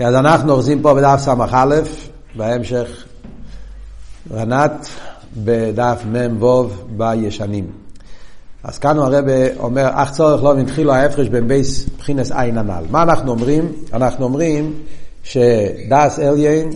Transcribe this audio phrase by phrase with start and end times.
[0.00, 1.80] כן, אז אנחנו אוחזים פה בדף ס"א,
[2.36, 3.04] בהמשך
[4.32, 4.86] רנ"ט
[5.36, 7.66] בדף מ"ו בישנים.
[8.64, 9.24] אז כאן הרב
[9.58, 12.84] אומר, אך צריך להבין תחילה ההפרש בין ב' בחינות אין הנ"ל.
[12.90, 13.72] מה אנחנו אומרים?
[13.92, 14.74] אנחנו אומרים
[15.22, 16.70] שדעת עליון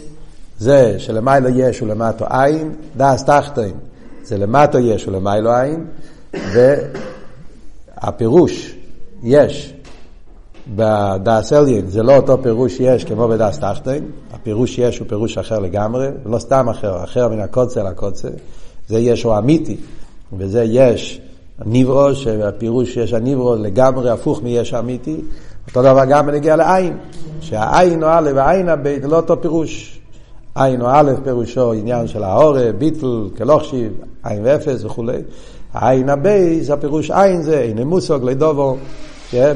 [0.58, 3.74] זה שלמעלה יש ולמטה אין, דעת תחתון
[4.22, 5.86] זה למטה יש ולמעלה אין,
[8.02, 8.74] והפירוש
[9.22, 9.73] יש
[10.68, 15.58] בדס אליין זה לא אותו פירוש יש כמו בדס תחתין, הפירוש יש הוא פירוש אחר
[15.58, 18.28] לגמרי, לא סתם אחר, אחר מן הקוצה לקוצה,
[18.88, 19.76] זה יש הוא אמיתי,
[20.38, 21.20] וזה יש
[21.64, 25.20] ניברו, שהפירוש יש הניברו לגמרי הפוך מיש אמיתי,
[25.68, 26.96] אותו דבר גם בנגיע לעין,
[27.40, 30.00] שהעין או א' והעין הבית זה לא אותו פירוש.
[30.54, 33.92] עין או א' פירושו עניין של העורף, ביטל, כלוכשיב,
[34.24, 35.22] עין ואפס וכולי.
[35.72, 38.76] העין הבייס, הפירוש עין זה עין מוסוג, לדובו,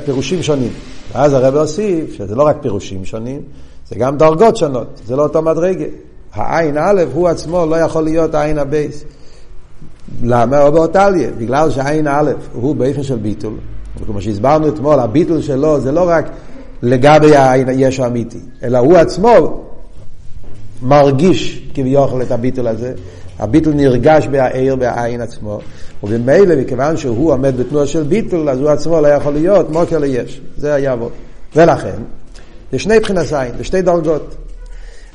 [0.04, 0.72] פירושים שונים.
[1.12, 3.40] ואז הרב הוסיף שזה לא רק פירושים שונים,
[3.88, 5.84] זה גם דרגות שונות, זה לא אותו מדרגה.
[6.32, 9.04] העין א' הוא עצמו לא יכול להיות העין הבייס.
[10.22, 10.62] למה?
[10.62, 13.54] או באותליה, בגלל שהעין א' הוא באופן של ביטול.
[14.00, 16.30] וכמו שהסברנו אתמול, הביטול שלו זה לא רק
[16.82, 19.64] לגבי העין היש האמיתי, אלא הוא עצמו
[20.82, 22.94] מרגיש כביכול את הביטול הזה.
[23.38, 25.60] הביטול נרגש בעיר, באין עצמו,
[26.02, 30.40] ובמילא, מכיוון שהוא עומד בתנועה של ביטול, אז הוא עצמו לא יכול להיות מקור ליש.
[30.56, 31.10] זה היה בו.
[31.56, 32.02] ולכן,
[32.72, 34.34] זה שני בחינות אין, זה שתי דרגות.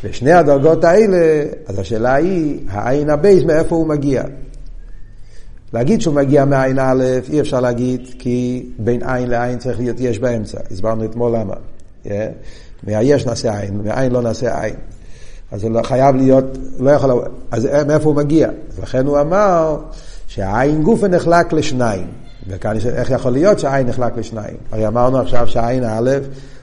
[0.03, 4.23] ושני הדרגות האלה, אז השאלה היא, האין הב', מאיפה הוא מגיע?
[5.73, 10.19] להגיד שהוא מגיע מאין א', אי אפשר להגיד, כי בין אין לאין צריך להיות יש
[10.19, 10.59] באמצע.
[10.71, 11.53] הסברנו אתמול למה.
[12.05, 12.09] Yeah.
[12.83, 14.75] מהיש נעשה עין, מהעין לא נעשה עין.
[15.53, 17.11] אז זה לא חייב להיות, לא יכול,
[17.51, 18.49] אז מאיפה הוא מגיע?
[18.83, 19.77] לכן הוא אמר
[20.27, 22.07] שהעין גופה נחלק לשניים.
[22.47, 24.55] וכאן איך יכול להיות שהעין נחלק לשניים?
[24.71, 26.09] הרי אמרנו עכשיו שהעין א'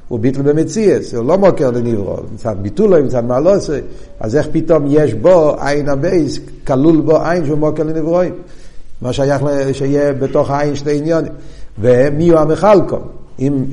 [0.08, 3.80] הוא ביטל במציאס, הוא לא מוכר לנברו, מצד ביטולו, מצד מעלוסי,
[4.20, 8.34] אז איך פתאום יש בו עין הבייס, כלול בו עין שהוא מוכר לנברואים?
[9.02, 9.42] מה שייך
[9.72, 11.32] שיהיה בתוך העין שתי עניונים.
[11.78, 12.98] ומי הוא המחלקו?
[13.40, 13.64] אם,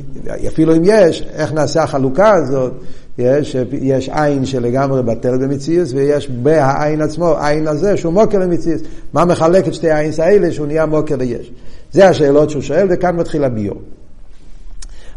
[0.48, 2.74] אפילו אם יש, איך נעשה החלוקה הזאת?
[3.18, 8.82] יש, יש עין שלגמרי בטל במציאות, ויש בהעין עצמו, עין הזה שהוא מוקר למציאות.
[9.14, 11.52] מה מחלק את שתי העינס האלה שהוא נהיה מוקר ליש?
[11.92, 13.82] זה השאלות שהוא שואל, וכאן מתחיל הביור.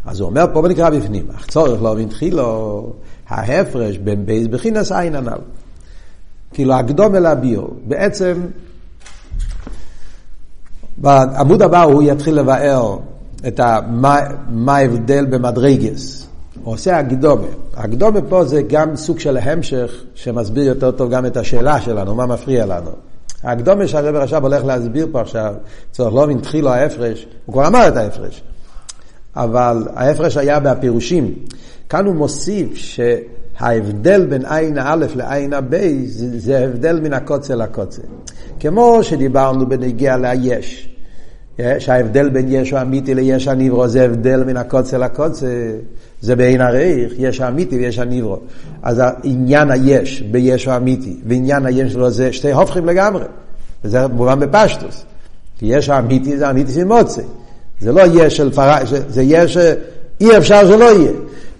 [0.05, 2.93] אז הוא אומר, פה נקרא בפנים, אך צורך לא התחילו
[3.27, 5.41] ההפרש בין בייס בחינס עין הנ"ל.
[6.53, 7.75] כאילו הקדום אל הביור.
[7.87, 8.33] בעצם
[10.97, 12.97] בעמוד הבא הוא יתחיל לבאר
[13.47, 14.19] את ה, מה,
[14.49, 16.27] מה ההבדל במדרגס.
[16.63, 17.47] הוא עושה הקדומה.
[17.73, 22.25] הקדומה פה זה גם סוג של המשך שמסביר יותר טוב גם את השאלה שלנו, מה
[22.25, 22.91] מפריע לנו.
[23.43, 25.53] הקדומה שהרבר עכשיו הולך להסביר פה עכשיו,
[25.91, 28.43] צריך לא התחיל לו ההפרש, הוא כבר אמר את ההפרש,
[29.35, 31.33] אבל ההפרש היה בהפירושים.
[31.89, 35.75] כאן הוא מוסיף שההבדל בין עין א' לעין הב'
[36.05, 38.01] זה, זה הבדל מן הקוצה לקוצה.
[38.59, 40.90] כמו שדיברנו בנגיע ליש.
[41.79, 45.47] שההבדל בין יש האמיתי ליש הניברו זה הבדל מן הקוצה לקוצה,
[46.21, 48.37] זה בעין הרייך, יש האמיתי ויש הניברו.
[48.83, 53.23] אז העניין היש ביש האמיתי ועניין היש שלו זה שתי הופכים לגמרי,
[53.83, 55.05] וזה מובן בפשטוס.
[55.59, 57.21] כי יש האמיתי זה אמיתי של מוצא.
[57.79, 59.57] זה לא יש של פרש, זה יש,
[60.21, 61.11] אי אפשר שלא יהיה.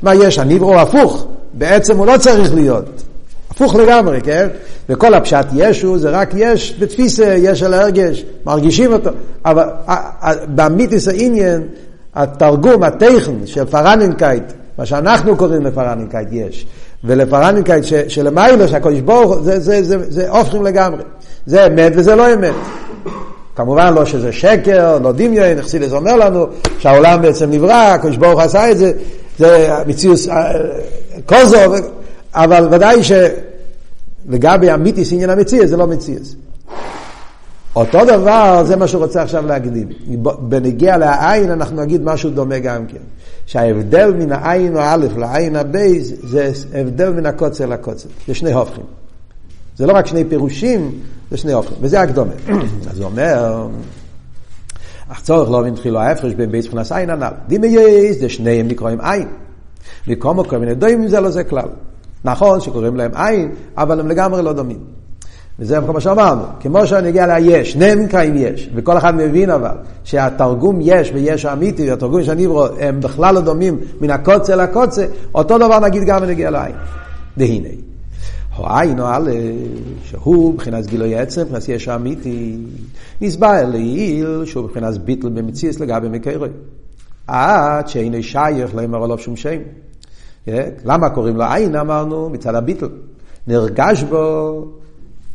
[0.01, 0.39] מה יש?
[0.39, 3.03] הניברו הפוך, בעצם הוא לא צריך להיות.
[3.51, 4.47] הפוך לגמרי, כן?
[4.89, 9.09] וכל הפשט ישו זה רק יש בתפיסה, יש על הרגש, מרגישים אותו.
[9.45, 9.65] אבל
[10.47, 11.61] באמיתיס העניין,
[12.15, 14.43] התרגום, הטכן של פרנינקייט,
[14.77, 16.65] מה שאנחנו קוראים לפרנינקייט יש,
[17.03, 21.03] ולפרנינקייט שלמיילו, שהקדוש ברוך הוא, זה, זה, זה, זה הופכים לגמרי.
[21.45, 22.53] זה אמת וזה לא אמת.
[23.55, 26.45] כמובן לא שזה שקר, לא דמיון, חסידס אומר לנו
[26.79, 28.91] שהעולם בעצם נברא, הקדוש ברוך עשה את זה,
[29.39, 30.19] זה מציאות
[31.25, 31.57] קוזו,
[32.33, 33.11] אבל ודאי ש...
[34.29, 36.35] לגבי אמיתיס עניין המציאס זה לא מציאס.
[37.75, 39.87] אותו דבר, זה מה שהוא רוצה עכשיו להקדים.
[40.39, 42.97] בנגיע לעין אנחנו נגיד משהו דומה גם כן.
[43.45, 48.09] שההבדל מן העין האלף לעין הבייס זה הבדל מן הקוצר לקוצר.
[48.27, 48.83] זה שני הופכים.
[49.77, 50.91] זה לא רק שני פירושים,
[51.31, 51.77] זה שני הופכים.
[51.81, 52.33] וזה הקדומה.
[52.91, 53.67] אז הוא אומר,
[55.09, 57.33] אך צורך לא מבין תחילו ההפרש בין בייס מבחינת עין הנ"ל.
[57.47, 59.27] דימי יש, זה שניהם נקראים עין.
[60.07, 61.67] מקומו כל מיני דומים זה לא זה כלל.
[62.25, 64.79] נכון שקוראים להם עין, אבל הם לגמרי לא דומים.
[65.59, 70.79] וזה כמו שאמרנו, כמו שאני אגיע ליש, שניהם נקראים יש, וכל אחד מבין אבל, שהתרגום
[70.81, 75.79] יש ויש האמיתי, והתרגום שאני אברוא, הם בכלל לא דומים מן הקוצה לקוצה, אותו דבר
[75.79, 76.75] נגיד גם נגיע לעין.
[77.37, 77.69] והנה,
[78.57, 79.31] או עין או א',
[80.03, 82.57] שהוא מבחינת גילוי עצם, מבחינת יש האמיתי,
[83.21, 86.49] נסבר לעיל שהוא מבחינת ביטל במציאס לגבי מקרוי.
[87.27, 89.57] עד שאינו שייך לא יאמר עליו שום שם.
[90.85, 91.75] למה קוראים לו עין?
[91.75, 92.89] אמרנו, מצד הביטל.
[93.47, 94.65] נרגש בו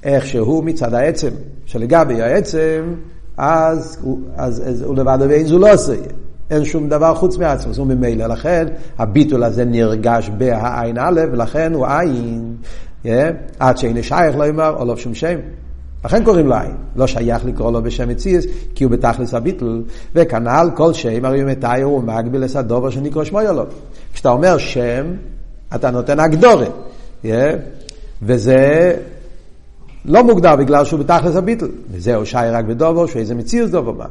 [0.02, 1.30] איך שהוא מצד העצם,
[1.66, 2.94] שלגבי העצם,
[3.36, 4.06] אז,
[4.36, 5.94] אז, אז הוא לבד ואין זו לא עושה.
[6.50, 8.26] אין שום דבר חוץ מעצמו, הוא ממילא.
[8.26, 8.66] לכן
[8.98, 12.56] הביטול הזה נרגש בהעין א', ולכן הוא עין,
[13.04, 13.08] yeah,
[13.58, 15.38] עד שאין שייך לא יאמר, או לא שום שם.
[16.06, 16.72] לכן קוראים לו עין.
[16.96, 18.44] לא שייך לקרוא לו בשם מציאס,
[18.74, 19.82] כי הוא בתכלס הביטול.
[20.14, 23.64] וכנ"ל כל שם, הרי מתאר הוא מגביל את הדובר שנקרא שמו לו.
[24.12, 25.06] כשאתה אומר שם,
[25.74, 26.70] אתה נותן הגדורת.
[27.24, 27.26] Yeah,
[28.22, 28.92] וזה
[30.04, 31.68] לא מוגדר בגלל שהוא בתכלס הביטל.
[31.90, 34.06] וזהו שי רק בדובו, שהוא איזה מציאוס דובו מה.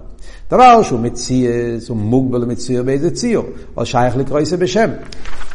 [0.51, 3.45] דבר שהוא מציאס, הוא מוגבל למציאו באיזה ציור,
[3.77, 4.89] או שייך לקרוא איזה בשם.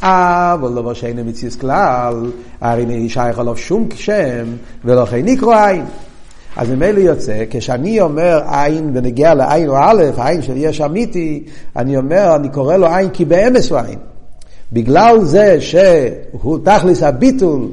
[0.03, 4.47] אבל דבר שאינו מציאס כלל, הרי שייך עליו שום שם,
[4.85, 5.85] ולכן נקרא עין.
[6.57, 11.45] אז ממילא יוצא, כשאני אומר עין ונגיע לעין או א', העין של יש אמיתי,
[11.77, 13.99] אני אומר, אני קורא לו עין כי באמס הוא עין.
[14.73, 17.69] בגלל זה שהוא תכלס הביטול,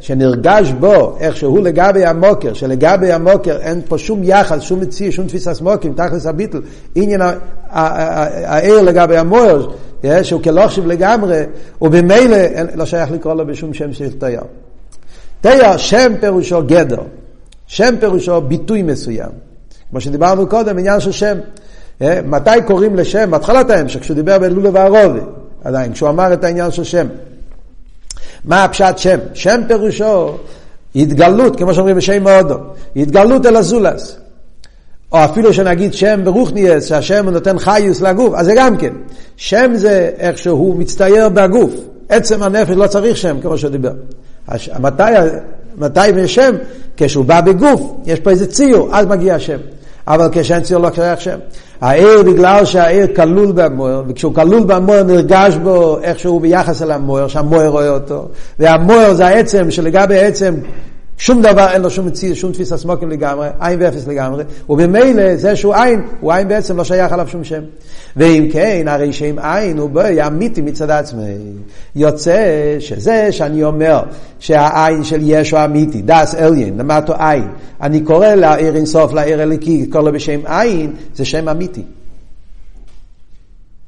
[0.00, 5.26] שנרגש בו איך שהוא לגבי המוקר, שלגבי המוקר אין פה שום יחס, שום מציא, שום
[5.26, 6.60] תפיסת מוקים, תכלס הביטל,
[6.94, 7.20] עניין
[7.70, 9.70] העיר לגבי המויר,
[10.22, 11.42] שהוא כלוכשיב לגמרי,
[11.82, 12.36] ובמילא
[12.74, 14.42] לא שייך לקרוא לו בשום שם של תייר.
[15.40, 17.02] תייר, שם פירושו גדר,
[17.72, 19.30] שם פירושו ביטוי מסוים.
[19.90, 21.38] כמו שדיברנו קודם, עניין של שם.
[22.24, 23.30] מתי קוראים לשם?
[23.30, 25.20] בהתחלת ההמשך, כשהוא דיבר בלולו והרובי,
[25.64, 27.06] עדיין, כשהוא אמר את העניין של שם.
[28.44, 29.18] מה הפשט שם?
[29.34, 30.36] שם פירושו
[30.96, 32.56] התגלות, כמו שאומרים בשם מאודו,
[32.96, 34.16] התגלות אל הזולס.
[35.12, 38.92] או אפילו שנגיד שם ברוכניאס, שהשם נותן חיוס לגוף, אז זה גם כן.
[39.36, 41.72] שם זה איך שהוא מצטייר בגוף.
[42.08, 43.92] עצם הנפש לא צריך שם, כמו שהוא דיבר.
[44.80, 45.02] מתי,
[45.76, 46.54] מתי בשם?
[46.96, 49.58] כשהוא בא בגוף, יש פה איזה ציור, אז מגיע השם.
[50.06, 51.38] אבל כשאין ציור לא שייך שם.
[51.80, 57.68] העיר בגלל שהעיר כלול במויר, וכשהוא כלול במויר נרגש בו איכשהו ביחס אל המויר, שהמויר
[57.68, 58.28] רואה אותו,
[58.58, 60.54] והמויר זה העצם שלגבי העצם
[61.18, 65.56] שום דבר אין לו שום מציאות, שום תפיסה סמוקים לגמרי, עין ואפס לגמרי, ובמילא זה
[65.56, 67.62] שהוא עין, הוא עין בעצם לא שייך עליו שום שם.
[68.16, 71.22] ואם כן, הרי שאם עין הוא בואי אמיתי מצד עצמי,
[71.96, 74.02] יוצא שזה שאני אומר
[74.38, 77.48] שהעין של ישו אמיתי, דס אליין, למטו עין,
[77.80, 81.82] אני קורא לעיר אינסוף, לעיר אליקי, קורא לו בשם עין, זה שם אמיתי.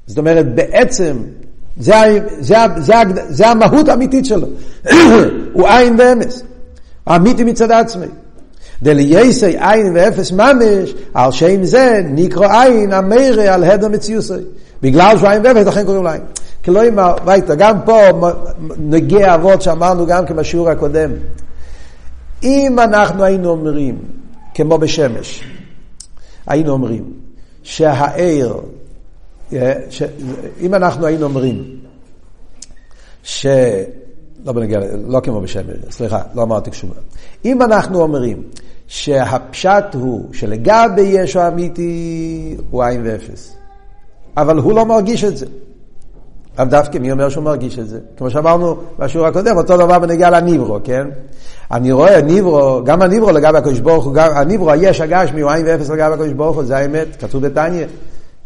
[0.06, 1.16] זאת אומרת, בעצם,
[1.80, 1.94] זה,
[2.40, 4.46] זה, זה, זה, זה המהות האמיתית שלו.
[5.52, 6.42] הוא עין ואמס.
[7.08, 8.06] אמיתי מצד עצמי.
[8.82, 14.34] דלייסי עין ואפס ממש, על שם זה נקרא עין המרא על הדר מציוסי.
[14.82, 16.22] בגלל שהוא עין ואפס, לכן קוראים לו עין.
[16.64, 18.00] כלומר, וייטה, גם פה
[18.78, 21.10] נגיע אבות שאמרנו גם כן בשיעור הקודם.
[22.42, 23.98] אם אנחנו היינו אומרים,
[24.54, 25.44] כמו בשמש,
[26.46, 27.12] היינו אומרים
[27.62, 28.56] שהעיר,
[29.90, 30.02] ש...
[30.60, 31.64] אם אנחנו היינו אומרים
[33.22, 33.46] ש...
[34.44, 36.90] לא בנגיע, לא כמו בשמש, סליחה, לא אמרתי שום
[37.44, 38.42] אם אנחנו אומרים
[38.86, 43.56] שהפשט הוא שלגבי ישו אמיתי הוא עין ואפס,
[44.36, 45.46] אבל הוא לא מרגיש את זה.
[46.58, 47.98] אבל דווקא מי אומר שהוא מרגיש את זה?
[48.16, 51.06] כמו שאמרנו בשיעור הקודם, אותו דבר בנגיע לניברו, כן?
[51.70, 55.90] אני רואה ניברו, גם הניברו לגבי הקדוש ברוך הוא, הניברו, היש הגשמי הוא עין ואפס
[55.90, 57.86] לגבי הקדוש ברוך הוא, זה האמת, כתוב בתניא.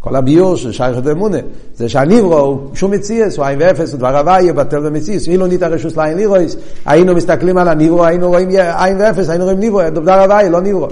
[0.09, 1.39] כל הביור של שייכת אמונה,
[1.77, 5.65] זה שהניברו הוא שום מציאס, הוא עין ואפס, הוא דבר הוויה, בטל ומציאס, אילו ניתא
[5.65, 6.57] רשוס לעין לירויס,
[6.87, 10.89] היינו מסתכלים על הניברו, היינו רואים עין ואפס, היינו רואים ניברו, דבר הוויה, לא ניברו.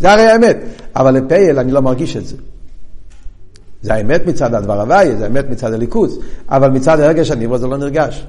[0.00, 0.56] זה הרי האמת,
[0.96, 2.36] אבל לפייל אני לא מרגיש את זה.
[3.82, 6.18] זה האמת מצד הדבר הוויה, זה האמת מצד הליכוז,
[6.48, 8.26] אבל מצד הרגש הניברו זה לא נרגש.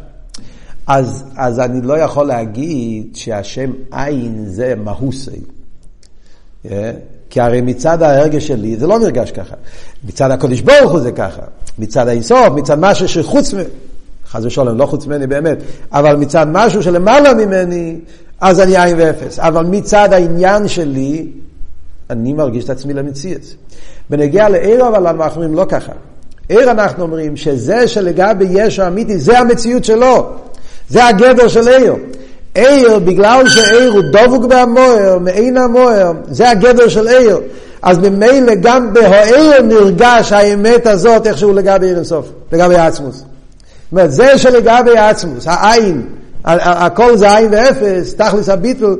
[0.87, 5.41] אז, אז אני לא יכול להגיד שהשם עין זה מהוסי.
[6.65, 6.69] Yeah.
[7.29, 9.55] כי הרי מצד ההרגש שלי זה לא נרגש ככה.
[10.03, 11.41] מצד הקודש ברוך הוא זה ככה.
[11.79, 13.57] מצד האינסוף, מצד משהו שחוץ מ...
[14.31, 15.57] חס ושלום, לא חוץ ממני באמת,
[15.91, 17.99] אבל מצד משהו שלמעלה ממני,
[18.41, 19.39] אז אני עין ואפס.
[19.39, 21.27] אבל מצד העניין שלי,
[22.09, 23.41] אני מרגיש את עצמי למציאות.
[24.09, 25.91] בנגיע לעיר אבל אנחנו אומרים לא ככה.
[26.49, 30.29] עיר אנחנו אומרים שזה שלגבי ישו אמיתי, זה המציאות שלו.
[30.89, 31.95] זה הגדר של עיר.
[32.55, 37.39] עיר, בגלל שעיר הוא דבוק בהמוער, מעין המוער, זה הגדר של עיר.
[37.87, 43.15] אז ממילא גם בהעיר נרגש האמת הזאת איכשהו לגבי עיר אינסוף, לגבי העצמוס.
[43.15, 43.25] זאת
[43.91, 46.01] אומרת, זה שלגבי העצמוס, העין,
[46.45, 48.95] הכל זה עין ואפס, תכלס הביטל,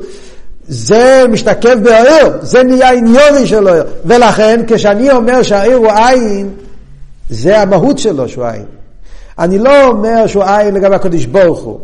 [0.68, 3.84] זה משתקף בהעיר, זה נהיה עניוני של העיר.
[4.04, 6.50] ולכן כשאני אומר שהעיר הוא עין,
[7.30, 8.64] זה המהות שלו שהוא עין.
[9.38, 11.78] אני לא אומר שהוא עין לגבי הקדוש ברוך הוא.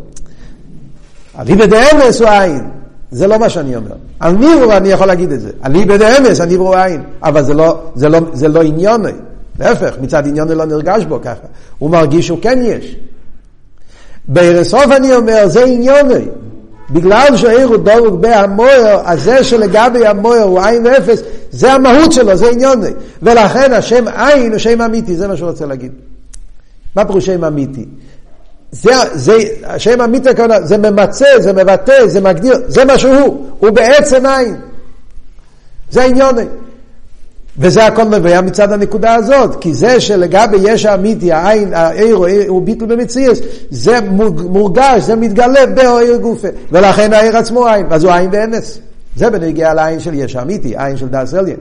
[1.39, 2.74] אליבא דאמס הוא עין.
[3.11, 3.95] זה לא מה שאני אומר.
[4.19, 5.49] על ניברו אני יכול להגיד את זה.
[5.65, 7.03] אליבא דאמס, הניברו הוא עין.
[7.23, 9.11] אבל זה לא, זה לא, זה לא עניוני.
[9.59, 11.47] להפך, מצד עניוני לא נרגש בו ככה.
[11.77, 12.95] הוא מרגיש שהוא כן יש.
[14.29, 16.25] בסוף אני אומר, זה עניוני.
[16.89, 21.21] בגלל שהעיר הוא דבוק בהמויר, אז זה שלגבי המויר הוא עין ואפס,
[21.51, 22.89] זה המהות שלו, זה עניוני.
[23.21, 25.91] ולכן השם עין הוא שם אמיתי, זה מה שהוא רוצה להגיד.
[26.95, 27.85] מה פירוש שם אמיתי?
[28.81, 30.29] זה, זה, השם אמיתי
[30.63, 34.55] זה ממצה, זה מבטא, זה מגדיר, זה מה שהוא, הוא בעצם עין.
[35.91, 36.45] זה עניוני.
[37.57, 42.15] וזה הכל מביא מצד הנקודה הזאת, כי זה שלגבי יש האמיתי, העין, העיר
[42.47, 43.39] הוא ביטל במציאס,
[43.69, 44.01] זה
[44.49, 48.79] מורגש, זה מתגלה בעיר גופה, ולכן העיר עצמו עין, אז הוא עין ואמס.
[49.15, 51.57] זה בנוגע לאין של יש האמיתי, אין של דעת עליון.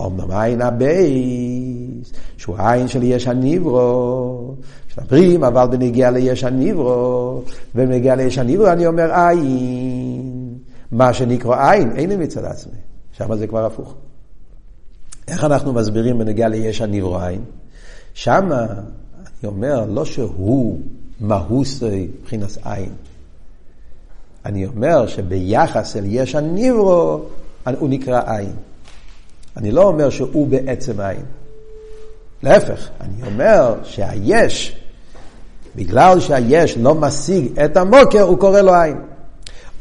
[0.00, 4.54] אמנם אין הב', שהוא אין של יש הנברא,
[4.98, 7.42] מדברים, אבל בנוגע ליש הנברא,
[7.74, 10.54] ובנוגע ליש הנברא אני אומר אין,
[10.92, 12.78] מה שנקרא אין, אין לי מצד עצמי,
[13.12, 13.94] שם זה כבר הפוך.
[15.28, 17.44] איך אנחנו מסבירים בנוגע ליש הנברא אין?
[18.14, 20.80] שמה אני אומר, לא שהוא
[21.20, 22.92] מהוסי מבחינת אין.
[24.44, 27.20] אני אומר שביחס אל יש הנברו,
[27.78, 28.52] הוא נקרא עין.
[29.56, 31.24] אני לא אומר שהוא בעצם עין.
[32.42, 34.81] להפך, אני אומר שהיש,
[35.76, 38.96] בגלל שהיש לא משיג את המוקר, הוא קורא לו עין.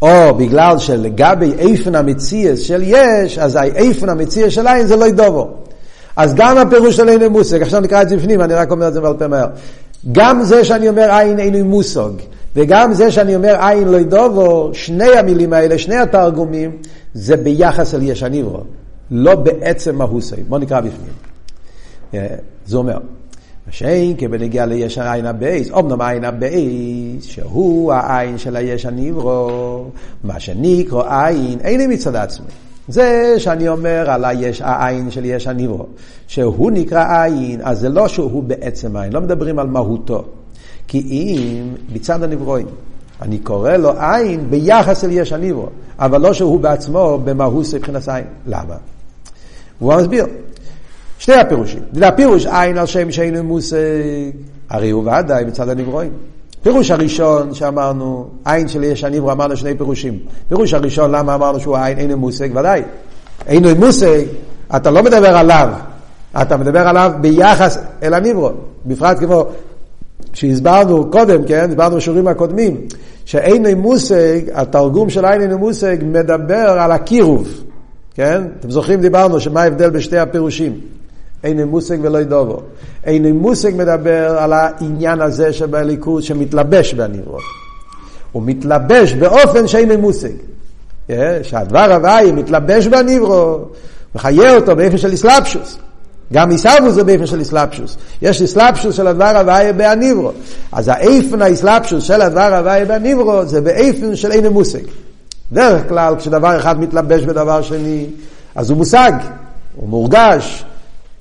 [0.02, 5.48] או בגלל שלגבי איפן המציאס של יש, אז האיפן המציאס של עין זה לא ידובו.
[6.16, 8.94] אז גם הפירוש של אין מושג, עכשיו נקרא את זה בפנים, אני רק אומר את
[8.94, 9.48] זה בעל פה מהר.
[10.12, 12.10] גם זה שאני אומר עין אין מושג,
[12.56, 16.72] וגם זה שאני אומר עין לא ידובו, שני המילים האלה, שני התרגומים,
[17.14, 18.64] זה ביחס אל יש הניברו,
[19.12, 20.36] לא בעצם מהוסי.
[20.48, 21.14] בוא נקרא בפנים.
[22.14, 22.28] אה,
[22.66, 22.98] זה אומר,
[23.70, 29.86] שאין כבנגיע ליש העין הבייס, אמנם העין הבייס, שהוא העין של היש הניברו,
[30.24, 32.46] מה שנקרא עין, אין לי מצד עצמי.
[32.88, 35.86] זה שאני אומר על היש, העין של יש הניברו,
[36.28, 40.24] שהוא נקרא עין, אז זה לא שהוא בעצם עין, לא מדברים על מהותו.
[40.88, 42.68] כי אם מצד הנברואים,
[43.22, 45.68] אני קורא לו עין ביחס אל יש הניברו,
[46.00, 48.26] אבל לא שהוא בעצמו במהות מבחינת עין.
[48.48, 48.76] למה?
[49.80, 50.26] הוא מסביר.
[51.22, 51.80] שני הפירושים.
[52.02, 53.78] הפירוש עין על שם שאינו מושג,
[54.70, 56.12] הרי הוא ודאי מצד הנברואים.
[56.64, 60.20] פירוש הראשון שאמרנו, עין של יש הנברו, אמרנו שני פירושים.
[60.48, 62.50] פירוש הראשון, למה אמרנו שהוא עין אינו מושג?
[62.56, 62.82] ודאי.
[63.48, 64.22] אינו מושג,
[64.76, 65.70] אתה לא מדבר עליו,
[66.42, 68.50] אתה מדבר עליו ביחס אל הנברו.
[68.86, 69.46] בפרט כמו
[70.34, 72.78] שהסברנו קודם, כן, הסברנו בשיעורים הקודמים,
[73.26, 77.48] שאינו מושג, התרגום של אינו מושג מדבר על הקירוב,
[78.14, 78.44] כן?
[78.60, 80.80] אתם זוכרים דיברנו שמה ההבדל בשתי הפירושים.
[81.44, 82.62] אין מושג ולא ידובו.
[83.04, 87.42] אין מושג מדבר על העניין הזה שבליכוז שמתלבש בנברות.
[88.32, 90.30] הוא מתלבש באופן שאין מושג.
[91.44, 93.60] שהדבר הוואי מתלבש בנברו,
[94.16, 95.78] מחיה אותו באופן של אסלאפשוס.
[96.34, 97.98] גם עיסאוו זה באופן של אסלאפשוס.
[98.22, 100.32] יש אסלאפשוס של הדבר הוואי בהניברו.
[100.72, 104.80] אז האיפן האסלאפשוס של הדבר הוואי בהניברו זה באיפן של אין מושג.
[105.52, 108.06] דרך כלל כשדבר אחד מתלבש בדבר שני,
[108.56, 109.12] אז הוא מושג,
[109.76, 110.66] הוא מורגש,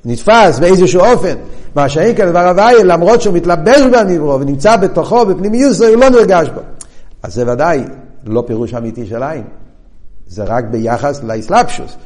[0.05, 1.35] נתפס באיזשהו אופן.
[1.75, 6.49] מה שאין כאן דבר הוויה, למרות שהוא מתלבש בנברו ונמצא בתוכו, בפנימיוס, הוא לא נרגש
[6.49, 6.61] בו.
[7.23, 7.85] אז זה ודאי
[8.27, 9.43] לא פירוש אמיתי של עין.
[10.27, 11.97] זה רק ביחס לאסלאפשוס.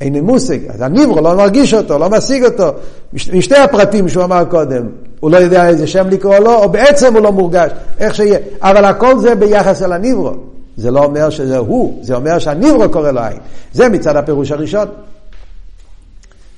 [0.00, 2.72] אין מושג, אז הנברו לא מרגיש אותו, לא משיג אותו.
[3.12, 4.86] משתי הפרטים שהוא אמר קודם,
[5.20, 8.38] הוא לא יודע איזה שם לקרוא לו, או בעצם הוא לא מורגש, איך שיהיה.
[8.62, 10.32] אבל הכל זה ביחס אל הנברו.
[10.76, 13.38] זה לא אומר שזה הוא, זה אומר שהנברו קורא לו עין.
[13.72, 14.86] זה מצד הפירוש הראשון.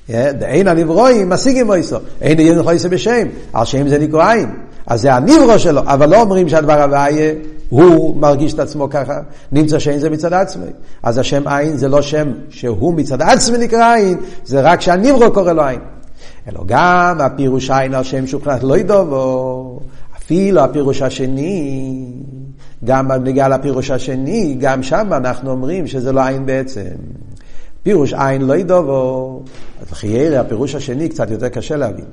[0.09, 4.49] אין הנברואים משיגים מויסו, אין ידן חויסו בשם, על שם זה נקרא עין.
[4.87, 7.33] אז זה הנברו שלו, אבל לא אומרים שהדבר הוויה,
[7.69, 9.19] הוא מרגיש את עצמו ככה,
[9.51, 10.65] נמצא שאין זה מצד עצמי.
[11.03, 15.51] אז השם עין זה לא שם שהוא מצד עצמי נקרא עין, זה רק שהנברו קורא
[15.51, 15.79] לו עין.
[16.47, 19.79] אלא גם הפירוש עין על שם שהוא מבחינת לא ידובו,
[20.17, 22.05] אפילו הפירוש השני,
[22.85, 26.81] גם בנגיע לפירוש השני, גם שם אנחנו אומרים שזה לא עין בעצם.
[27.87, 29.41] פירוש עין לא ידובו,
[29.81, 32.05] אז חיירה, הפירוש השני קצת יותר קשה להבין.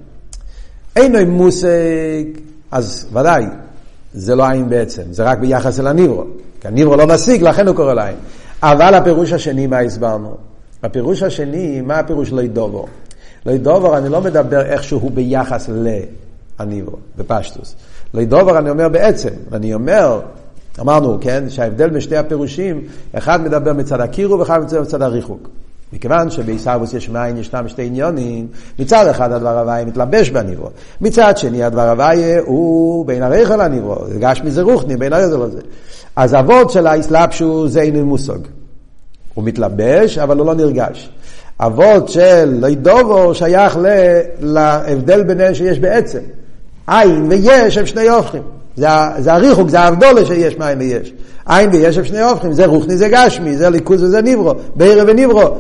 [0.97, 2.25] אין לו מושג,
[2.71, 3.45] אז ודאי,
[4.13, 6.25] זה לא עין בעצם, זה רק ביחס אל הניברו.
[6.61, 8.17] כי הניברו לא משיג, לכן הוא קורא לעין.
[8.63, 10.37] אבל הפירוש השני, מה הסברנו?
[10.83, 12.87] הפירוש השני, מה הפירוש לא ידובו?
[13.47, 15.71] לא ידובו, אני לא מדבר איכשהו ביחס
[16.59, 17.75] להניברו, בפשטוס.
[18.15, 20.21] לא ידובו, אני אומר בעצם, אני אומר,
[20.81, 25.49] אמרנו, כן, שההבדל בין שתי הפירושים, אחד מדבר מצד הקירו ואחד מדבר מצד הריחוק.
[25.95, 28.47] מכיוון שבעיסאוויס יש מאין ישנם שתי עניונים,
[28.79, 30.69] מצד אחד הדבר הוויה מתלבש בניברו,
[31.01, 35.61] מצד שני הדבר הוויה הוא בין הרייכל לניברו, זה גשמי זה רוחני, בין הרייכל לזה.
[36.17, 38.39] אז אבות של האסלאפשו זה אין מושג.
[39.35, 41.11] הוא מתלבש, אבל הוא לא נרגש.
[41.61, 43.79] אבות של לידובו שייך
[44.41, 46.19] להבדל ביניהם שיש בעצם.
[46.87, 48.43] עין ויש הם שני הופכים.
[48.77, 48.87] זה,
[49.19, 51.13] זה הריחוק, זה ההבדולה שיש מים ויש.
[51.47, 55.57] עין ויש הם שני הופכים, זה רוחני זה גשמי, זה ליכוז וזה ניברו, בערב וניברו.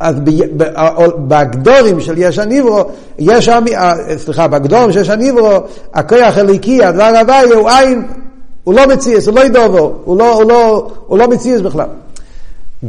[0.00, 0.16] אז
[1.28, 2.84] בגדורים של יש הניברו,
[3.18, 3.48] יש,
[4.16, 5.50] סליחה, בגדורים של יש הניברו,
[5.94, 8.06] הכוח הליקי, הדבר הוואי הוא עין,
[8.64, 11.88] הוא לא מציאס, הוא לא ידובו, הוא לא, הוא לא, הוא לא מציאס בכלל.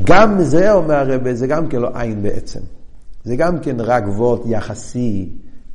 [0.04, 2.60] גם זה, אומר הרב, זה גם כן לא עין בעצם.
[3.26, 5.30] זה גם כן רק וורט יחסי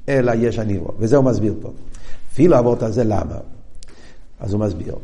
[0.09, 1.71] אל היש הניברו, וזה הוא מסביר פה.
[2.33, 3.37] אפילו הוורט הזה למה?
[4.41, 4.95] אז הוא מסביר.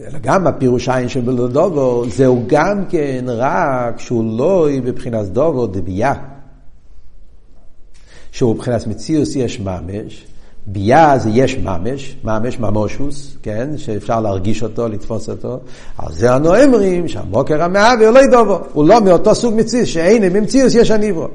[0.00, 6.14] אלא גם הפירוש עין של בלודובו, זהו גם כן רק שהוא לא בבחינת דובו דבייה.
[8.32, 10.26] שהוא בבחינת מציאוס יש ממש,
[10.66, 15.60] ביה זה יש ממש, ממש ממושוס, כן, שאפשר להרגיש אותו, לתפוס אותו.
[15.98, 20.32] על זה אנו אומרים שהמוקר המהווה הוא לא ידובו, הוא לא מאותו סוג מציאוס, שאין
[20.32, 21.28] במציאוס יש הניברו.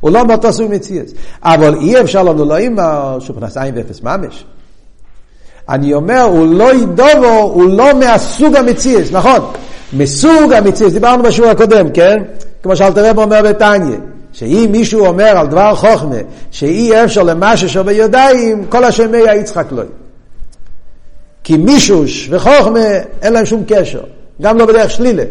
[0.00, 1.10] הוא לא מאותו סוג מציאוס.
[1.42, 4.44] אבל אי אפשר לנו לא אימר שהוא פנס עין ואפס ממש.
[5.68, 9.40] אני אומר, הוא לא ידובו, הוא לא מהסוג המציאס, נכון?
[9.92, 12.22] מסוג המציאס, דיברנו בשיעור הקודם, כן?
[12.62, 13.96] כמו שאלתרב אומר בתניא,
[14.32, 16.16] שאם מישהו אומר על דבר חוכמה,
[16.50, 19.82] שאי אפשר למשהו שבידיים, כל השם היה יצחק לא.
[21.44, 22.80] כי מישוש וחוכמה
[23.22, 24.00] אין להם שום קשר,
[24.42, 25.22] גם לא בדרך שלילה,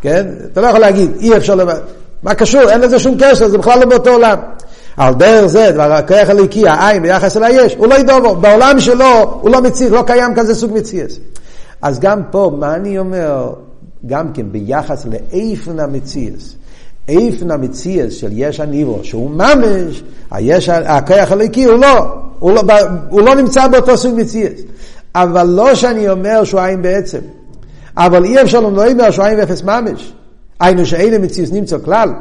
[0.00, 0.26] כן?
[0.52, 1.82] אתה לא יכול להגיד, אי אפשר למשהו,
[2.22, 2.70] מה קשור?
[2.70, 4.38] אין לזה שום קשר, זה בכלל לא באותו עולם.
[4.96, 9.38] על דרך זה, דבר הכוח הליקי, העין ביחס אל היש, הוא לא ידובו, בעולם שלו
[9.40, 11.18] הוא לא מציץ, לא קיים כזה סוג מציאס.
[11.82, 13.52] אז גם פה, מה אני אומר,
[14.06, 16.54] גם כן ביחס לאיפן המציאס,
[17.08, 22.62] איפן המציאס של יש הניבו, שהוא ממש, היש, הכוח הליקי הוא לא, הוא לא,
[23.10, 24.60] הוא לא נמצא באותו סוג מציאס.
[25.14, 27.18] אבל לא שאני אומר שהוא עין בעצם,
[27.96, 30.12] אבל אי אפשר לומר שהוא עין ואפס ממש.
[30.60, 32.12] היינו שאין המציאס נמצא כלל.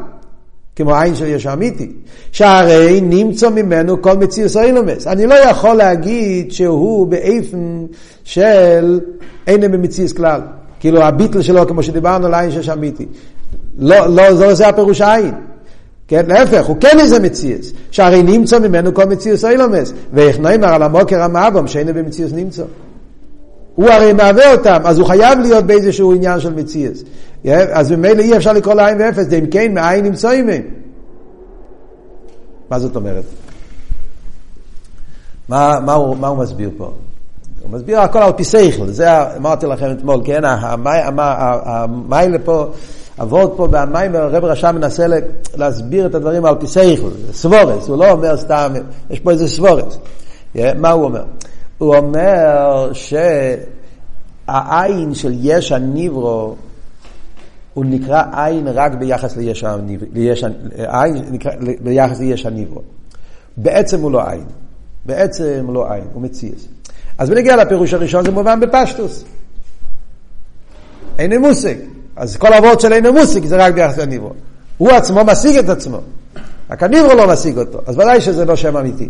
[0.81, 1.91] כמו עין של יש אמיתי,
[2.31, 5.07] שהרי נמצא ממנו כל מציאוס אילומס.
[5.07, 7.85] אני לא יכול להגיד שהוא באיפן
[8.23, 9.00] של
[9.47, 10.41] אין במציאוס כלל.
[10.79, 13.06] כאילו הביטל שלו, כמו שדיברנו על עין שיש אמיתי.
[13.79, 15.32] לא, לא, זה, זה הפירוש העין.
[16.08, 20.84] כן, להפך, הוא כן איזה מציאס, שהרי נמצא ממנו כל מציאוס אילומס, ואיך נאמר על
[20.84, 22.63] המוקר המאבום שאין במציאוס נמצא.
[23.82, 27.04] הוא הרי מהווה אותם, אז הוא חייב להיות באיזשהו עניין של מציאס.
[27.72, 30.62] אז ממילא אי אפשר לקרוא לעין ואפס, אם כן, מאין נמצאים הם.
[32.70, 33.24] מה זאת אומרת?
[35.50, 36.91] מה, מה, הוא, מה הוא מסביר פה?
[37.62, 40.41] הוא מסביר הכל על פי שכל, זה אמרתי לכם אתמול, כן,
[41.65, 42.65] המיילה פה,
[43.22, 45.06] אבות פה והמים, הרב רשם מנסה
[45.56, 48.74] להסביר את הדברים על פי שכל, סבורס, הוא לא אומר סתם,
[49.10, 49.98] יש פה איזה סבורס.
[50.56, 51.24] מה הוא אומר?
[51.82, 56.56] הוא אומר שהעין של יש הניברו
[57.74, 60.08] הוא נקרא עין רק ביחס ליש הניברו,
[60.76, 62.82] עין נקרא ביחס ליש הניברו.
[63.58, 64.44] בעצם הוא לא עין,
[65.06, 66.67] בעצם הוא לא עין, הוא מציאס.
[67.17, 69.24] אז בנגיע לפירוש הראשון זה מובן בפשטוס.
[71.20, 71.76] אין מושג.
[72.15, 74.32] אז כל העבוד של אין מושג זה רק ביחס לניברו.
[74.78, 76.00] הוא עצמו משיג את עצמו.
[76.70, 77.80] רק הניברו לא משיג אותו.
[77.86, 79.10] אז ודאי שזה לא שם אמיתי.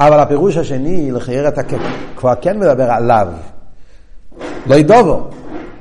[0.00, 1.62] אבל הפירוש השני, לחייר אתה
[2.16, 3.28] כבר כן מדבר עליו.
[4.66, 5.20] לא ידובו.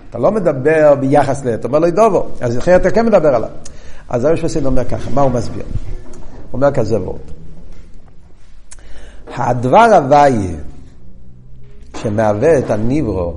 [0.09, 1.53] אתה לא מדבר ביחס ל...
[1.53, 2.25] אתה אומר לא ידובו.
[2.41, 3.49] אז לחייר אתה כן מדבר עליו.
[4.09, 5.63] אז הרב שפסין אומר ככה, מה הוא מסביר?
[5.63, 5.71] הוא
[6.53, 7.19] אומר כזה וורד.
[9.35, 10.55] הדבר הוויה
[11.97, 13.33] שמהווה את הניברו,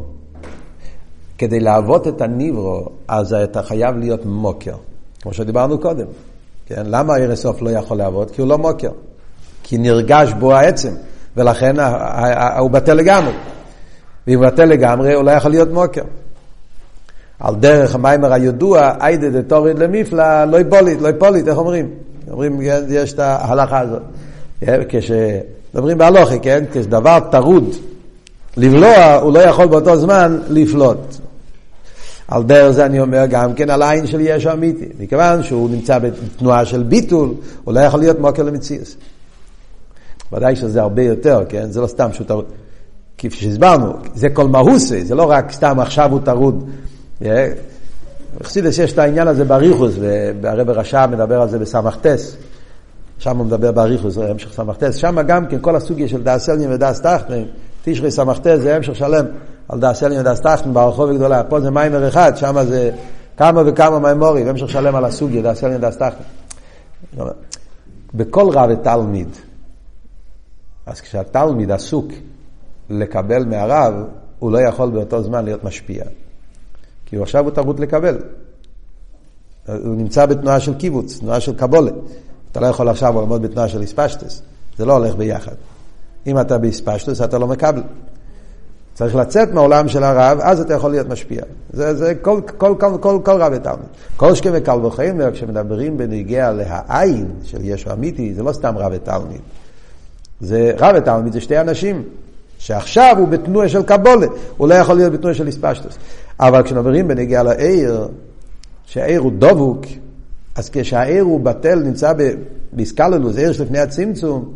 [1.38, 4.76] כדי להוות את הניברו, אז אתה חייב להיות מוקר.
[5.20, 6.06] כמו שדיברנו קודם.
[6.66, 6.82] כן?
[6.86, 8.30] למה עיר הסוף לא יכול לעבוד?
[8.30, 8.90] כי הוא לא מוקר.
[9.72, 10.90] כי נרגש בו העצם,
[11.36, 11.76] ולכן
[12.58, 13.32] הוא בטל לגמרי.
[14.26, 16.02] ואם הוא בטל לגמרי, הוא לא יכול להיות מוקר.
[17.40, 21.88] על דרך המיימר הידוע, איידה דתוריד למפלא, לא יפוליט, לא יפוליט, איך אומרים?
[22.30, 24.02] אומרים, כן, יש את ההלכה הזאת.
[24.60, 26.64] כן, כשמדברים בהלוכי, כן?
[26.72, 27.74] כשדבר טרוד
[28.56, 31.16] לבלוע, הוא לא יכול באותו זמן לפלוט.
[32.28, 34.88] על דרך זה אני אומר גם כן על האין של יש האמיתי.
[34.98, 38.96] מכיוון שהוא נמצא בתנועה של ביטול, הוא לא יכול להיות מקור למציאות.
[40.32, 41.70] ודאי שזה הרבה יותר, כן?
[41.70, 42.44] זה לא סתם שהוא טרוד.
[43.18, 46.70] כפי שהסברנו, זה כל מהותי, זה לא רק סתם עכשיו הוא טרוד.
[48.42, 49.94] חסידות יש את העניין הזה באריכות,
[50.40, 52.36] והרבי רש"ב מדבר על זה בשמח תשמח.
[53.18, 54.96] שם הוא מדבר באריכות, זה המשך שמח תשמח.
[54.96, 57.42] שם גם כן כל הסוגיה של דעת עליון ודעת תחתון,
[57.84, 59.24] תשרי סמכתס זה המשך שלם
[59.68, 61.44] על דאס אלנין ודאס טחטן ברחוב הגדולה.
[61.44, 62.90] פה זה מיימר אחד, שם זה
[63.36, 66.24] כמה וכמה מיימורים, המשך שלם על הסוגיה, דאס אלנין ודאס טחטן.
[68.14, 69.28] בכל רב ותלמיד,
[70.86, 72.06] אז כשהתלמיד עסוק
[72.90, 73.94] לקבל מהרב,
[74.38, 76.04] הוא לא יכול באותו זמן להיות משפיע.
[77.06, 78.18] כי הוא עכשיו הוא תרבות לקבל.
[79.66, 81.90] הוא נמצא בתנועה של קיבוץ, תנועה של קבולה.
[82.52, 84.42] אתה לא יכול עכשיו לעמוד בתנועה של איספשטס.
[84.78, 85.54] זה לא הולך ביחד.
[86.26, 87.82] אם אתה באספשטוס, אתה לא מקבל.
[88.94, 91.42] צריך לצאת מהעולם של הרב, אז אתה יכול להיות משפיע.
[91.72, 93.86] זה, זה כל, כל, כל, כל, כל רב ותלמיד.
[94.16, 99.40] כל שכם וקל וחמר, כשמדברים בנגיע להעין של ישו אמיתי, זה לא סתם רב ותלמיד.
[100.42, 102.02] זה רב ותלמיד, זה שתי אנשים.
[102.58, 104.26] שעכשיו הוא בתנועה של קבולה,
[104.56, 105.94] הוא לא יכול להיות בתנועה של איספשטוס.
[106.40, 108.08] אבל כשמדברים בנגיע לעיר,
[108.86, 109.80] שהעיר הוא דבוק,
[110.54, 112.12] אז כשהאור הוא בטל, נמצא
[112.72, 114.52] בהתכללות, אור שלפני הצמצום,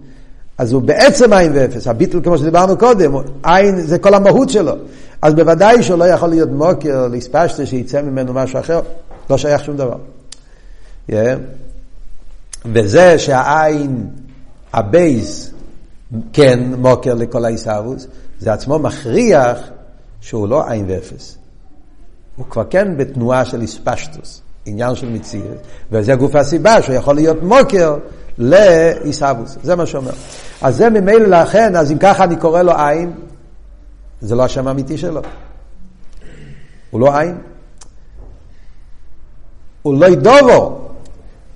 [0.59, 1.87] אז הוא בעצם אין ואפס.
[1.87, 4.73] הביטול, כמו שדיברנו קודם, אין זה כל המהות שלו.
[5.23, 8.81] אז בוודאי שהוא לא יכול להיות מקור, להתפשטות, שיצא ממנו משהו אחר.
[9.31, 9.97] לא שייך שום דבר.
[11.11, 11.15] Yeah.
[12.73, 14.07] וזה שהאין,
[14.73, 15.51] הב',
[16.33, 18.07] כן מקור לכל ההתהוות,
[18.39, 19.59] זה עצמו מכריח
[20.21, 21.39] שהוא לא אין ואפס.
[22.37, 25.59] הוא כבר כן בתנועה של איספשטוס, עניין של מציאות,
[25.93, 27.97] וזה גוף הסיבה שהוא יכול להיות מוקר
[28.39, 30.13] לעיסאוווס, זה מה שאומר.
[30.63, 33.13] אז זה ממילא לכן, אז אם ככה אני קורא לו עין,
[34.21, 35.21] זה לא השם האמיתי שלו.
[36.91, 37.39] הוא לא עין.
[39.83, 40.79] הוא לא ידובו.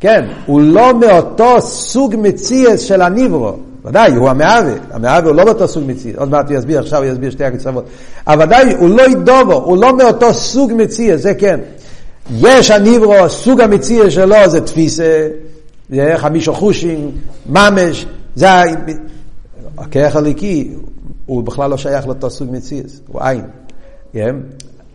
[0.01, 3.57] כן, הוא לא מאותו סוג מציאס של הניברו.
[3.85, 4.73] ודאי, הוא המהווה.
[4.91, 6.17] המהווה הוא לא באותו סוג מציאס.
[6.17, 7.85] עוד מעט הוא יסביר, עכשיו הוא יסביר שתי הקצוות.
[8.27, 11.61] אבל ודאי, הוא לא ידובו, הוא לא מאותו סוג מציאס, זה כן.
[12.41, 15.29] יש הניברו, סוג המציאס שלו זה תפיסה,
[16.17, 17.11] חמישו חושים,
[17.47, 18.47] ממש, זה
[19.79, 20.73] הכרך הליקי,
[21.27, 23.43] הוא בכלל לא שייך לאותו סוג מציאס, הוא עין.
[24.13, 24.37] כן?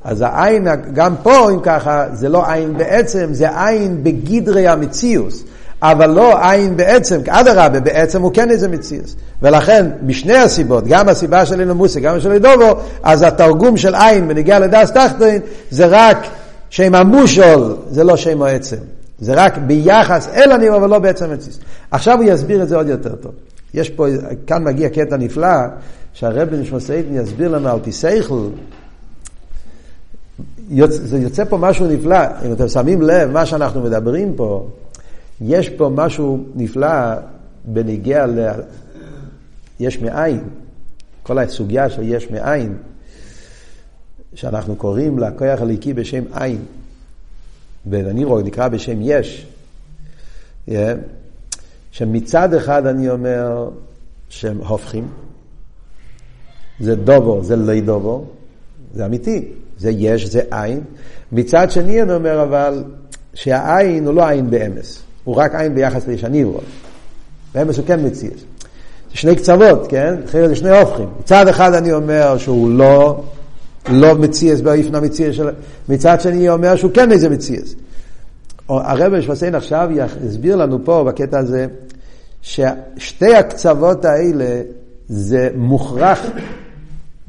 [0.03, 5.43] אז העין, גם פה, אם ככה, זה לא עין בעצם, זה עין בגדרי המציאוס.
[5.81, 9.15] אבל לא עין בעצם, אדרבה, בעצם הוא כן איזה מציאס.
[9.41, 14.59] ולכן, משני הסיבות, גם הסיבה של אילומוסי, גם של דובו, אז התרגום של עין בנגיע
[14.59, 16.17] לדס תחתין, זה רק
[16.69, 18.77] שם המושול, זה לא שם העצם.
[19.19, 21.59] זה רק ביחס אל הנירו, אבל לא בעצם מציאס.
[21.91, 23.31] עכשיו הוא יסביר את זה עוד יותר טוב.
[23.73, 24.07] יש פה,
[24.47, 25.57] כאן מגיע קטע נפלא,
[26.13, 28.47] שהרב נשמוסייטן יסביר לנו על פי סייכל,
[30.87, 34.67] זה יוצא פה משהו נפלא, אם אתם שמים לב, מה שאנחנו מדברים פה,
[35.41, 37.15] יש פה משהו נפלא
[37.65, 38.49] בניגיע ל...
[39.79, 40.39] יש מאין,
[41.23, 42.77] כל הסוגיה של יש מאין,
[44.33, 46.65] שאנחנו קוראים לה כוח הליקי בשם עין,
[47.85, 49.47] בנירו נקרא בשם יש.
[51.91, 53.69] שמצד אחד אני אומר
[54.29, 55.07] שהם הופכים,
[56.79, 58.25] זה דובו, זה לא דובו,
[58.93, 60.83] זה אמיתי, זה יש, זה עין.
[61.31, 62.83] מצד שני אני אומר אבל
[63.33, 66.59] שהעין הוא לא עין באמס, הוא רק עין ביחס לישניברו.
[67.55, 68.39] באמס הוא כן מציאס.
[69.11, 70.15] זה שני קצוות, כן?
[70.25, 71.09] אחרי זה שני הופכים.
[71.19, 73.23] מצד אחד אני אומר שהוא לא,
[73.89, 75.49] לא מציאס באיפנה מציאס של...
[75.89, 77.75] מצד שני אומר שהוא כן איזה מציאס.
[78.69, 79.89] הרב שפסיין עכשיו
[80.25, 81.67] יסביר לנו פה בקטע הזה
[82.41, 84.61] ששתי הקצוות האלה
[85.07, 86.21] זה מוכרח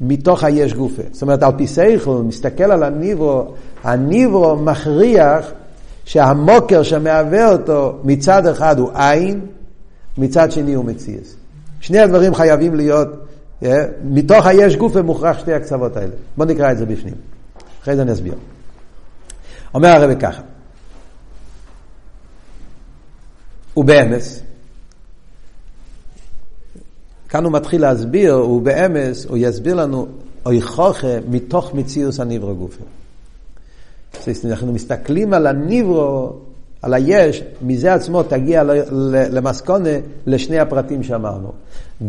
[0.01, 1.01] מתוך היש גופה.
[1.11, 3.43] זאת אומרת, על פי סייכל, מסתכל על הניברו,
[3.83, 5.51] הניברו מכריח
[6.07, 9.45] שהמוקר שמהווה אותו מצד אחד הוא עין,
[10.17, 11.35] מצד שני הוא מציאס.
[11.81, 16.11] שני הדברים חייבים להיות, yeah, אה, מתוך היש גופה מוכרח שתי הקצוות האלה.
[16.37, 17.13] בואו נקרא את זה בפנים.
[17.81, 18.33] אחרי זה אני אסביר.
[19.73, 20.41] אומר הרב ככה,
[23.77, 24.41] ובאמס,
[27.29, 30.07] כאן הוא מתחיל להסביר, הוא באמס, הוא יסביר לנו,
[30.45, 32.83] אוי חוכה מתוך מציאוס הניברו גופי.
[34.45, 36.33] אנחנו מסתכלים על הניברו,
[36.81, 38.63] על היש, מזה עצמו תגיע
[39.31, 39.89] למסקונה
[40.25, 41.51] לשני הפרטים שאמרנו.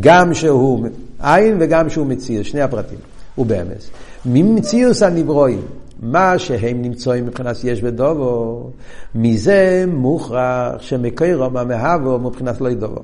[0.00, 0.86] גם שהוא
[1.22, 2.98] עין וגם שהוא מציאוס, שני הפרטים,
[3.34, 3.90] הוא באמס.
[4.26, 5.62] ממציאוס הניברואים,
[6.02, 8.70] מה שהם נמצאים מבחינת יש ודובו,
[9.14, 13.00] מזה מוכרח שמקוירו מה מהבו מבחינת לא ידובו.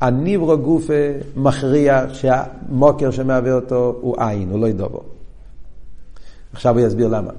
[0.00, 0.92] הניברו גופה
[1.36, 5.00] מכריח שהמוקר שמהווה אותו הוא עין, הוא לא ידובו.
[6.52, 7.30] עכשיו הוא יסביר למה.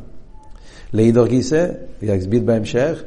[0.94, 1.68] לאידור גיסא,
[2.02, 3.04] יסביר בהמשך,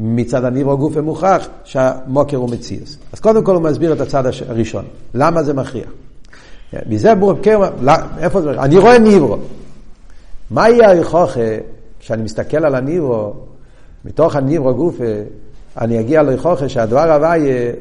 [0.00, 2.96] מצד הניברו גופה מוכרח שהמוקר הוא מציאס.
[3.12, 4.84] אז קודם כל הוא מסביר את הצד הראשון.
[5.14, 5.90] למה זה מכריח?
[6.86, 8.50] מזה מורכב, לא, איפה זה?
[8.50, 9.36] אני רואה ניברו.
[10.50, 11.40] מה יהיה היכוכה
[12.00, 13.32] כשאני מסתכל על הניברו,
[14.04, 15.04] מתוך הניברו גופה,
[15.80, 17.72] אני אגיע ליכוכה שהדבר הבא יהיה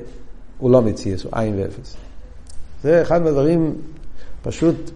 [0.57, 1.95] הוא לא מציאס, הוא עין ואפס.
[2.83, 3.73] זה אחד מהדברים,
[4.41, 4.91] פשוט,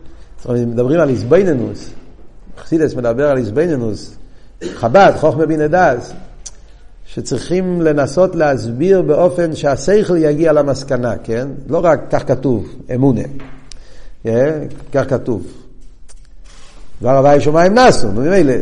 [0.50, 1.90] מדברים על איזבנינוס,
[2.58, 4.16] חסידס מדבר על איזבנינוס,
[4.64, 6.14] חב"ד, חוכמה בין הדס,
[7.06, 11.48] שצריכים לנסות להסביר באופן שהשכל יגיע למסקנה, כן?
[11.68, 13.22] לא רק כך כתוב, אמונה,
[14.24, 14.60] כן?
[14.94, 15.48] כך כתוב.
[17.02, 18.54] דבר הבא שמיים נסו, ממילא,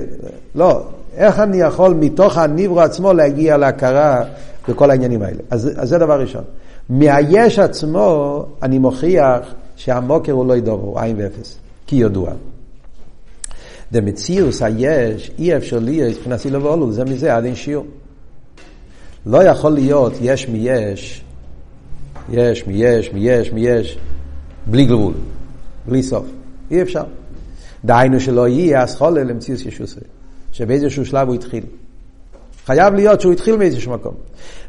[0.55, 0.83] לא,
[1.17, 4.23] איך אני יכול מתוך הניברו עצמו להגיע להכרה
[4.67, 5.39] בכל העניינים האלה?
[5.49, 6.43] אז, אז זה דבר ראשון.
[6.89, 9.39] מהיש עצמו אני מוכיח
[9.75, 12.31] שהמוקר הוא לא ידובר, הוא עין ואפס, כי ידוע.
[13.93, 17.85] דמציאוס היש, אי אפשר להיות מבחינת סילוב ואולו, זה מזה עד אין שיעור.
[19.25, 21.23] לא יכול להיות יש מיש,
[22.29, 23.97] יש מיש, מיש, מיש,
[24.65, 25.13] בלי גבול,
[25.87, 26.25] בלי סוף.
[26.71, 27.03] אי אפשר.
[27.85, 29.99] דהיינו שלא יהיה אסכולה למציאוס ישוסי,
[30.51, 31.63] שבאיזשהו שלב הוא התחיל.
[32.65, 34.13] חייב להיות שהוא התחיל מאיזשהו מקום.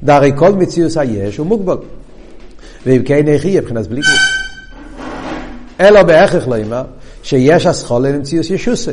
[0.03, 1.77] דהרי כל מציאוס היש הוא מוגבל.
[2.87, 4.17] ואם כן איך יהיה מבחינת בלי גבול.
[5.81, 6.85] אלא בהכרח לא אמר
[7.23, 8.91] שיש אסכולה למציאוס ישוסי,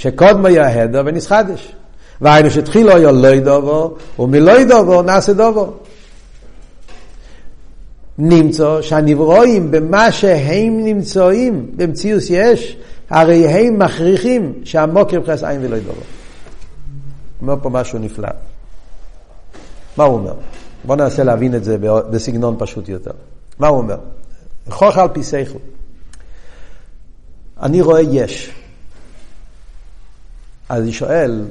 [0.00, 1.72] שקודמו היה הדר ונסחדש.
[2.20, 5.72] והיינו שהתחילו היה לא ידובו, ומלא ידובו נעשה דובו.
[8.18, 12.76] נמצא שהנברואים במה שהם נמצאים במציאוס יש,
[13.10, 16.00] הרי הם מכריחים שהמוקר מבחינת עין ולא ידובו.
[17.42, 18.28] אומר פה משהו נפלא.
[19.96, 20.34] מה הוא אומר?
[20.84, 21.76] בואו ננסה להבין את זה
[22.10, 23.12] בסגנון פשוט יותר.
[23.58, 23.96] מה הוא אומר?
[24.70, 25.58] חוך על פי סייכו.
[27.62, 28.59] אני רואה יש.
[30.70, 31.44] אז אני שואל,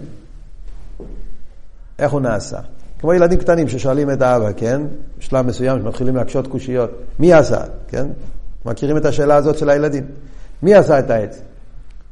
[1.99, 2.57] איך הוא נעשה?
[2.99, 4.81] כמו ילדים קטנים ששואלים את האבא, כן?
[5.17, 6.89] בשלב מסוים שמתחילים להקשות קושיות.
[7.19, 7.61] מי עשה?
[7.87, 8.07] כן?
[8.65, 10.03] מכירים את השאלה הזאת של הילדים.
[10.63, 11.41] מי עשה את העץ?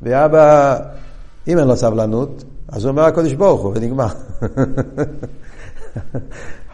[0.01, 0.79] ואבא,
[1.47, 4.07] אם אין לו סבלנות, אז הוא אומר הקודש ברוך הוא, ונגמר.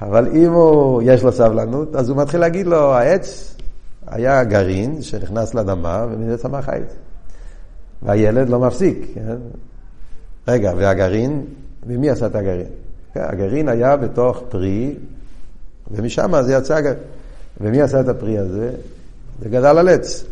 [0.01, 3.55] אבל אם הוא, יש לו סבלנות, אז הוא מתחיל להגיד לו, העץ
[4.07, 6.95] היה גרעין שנכנס לאדמה ומזה צמח העץ.
[8.03, 9.07] והילד לא מפסיק.
[9.13, 9.37] כן?
[10.47, 11.45] רגע, והגרעין,
[11.87, 12.67] ומי עשה את הגרעין?
[13.15, 14.95] הגרעין היה בתוך פרי,
[15.91, 16.79] ומשם זה יצא,
[17.61, 18.71] ומי עשה את הפרי הזה?
[19.41, 20.23] זה גדל על עץ.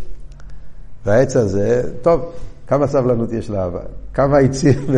[1.06, 2.32] והעץ הזה, טוב,
[2.67, 3.80] כמה סבלנות יש לאבא?
[4.13, 4.80] כמה עצים?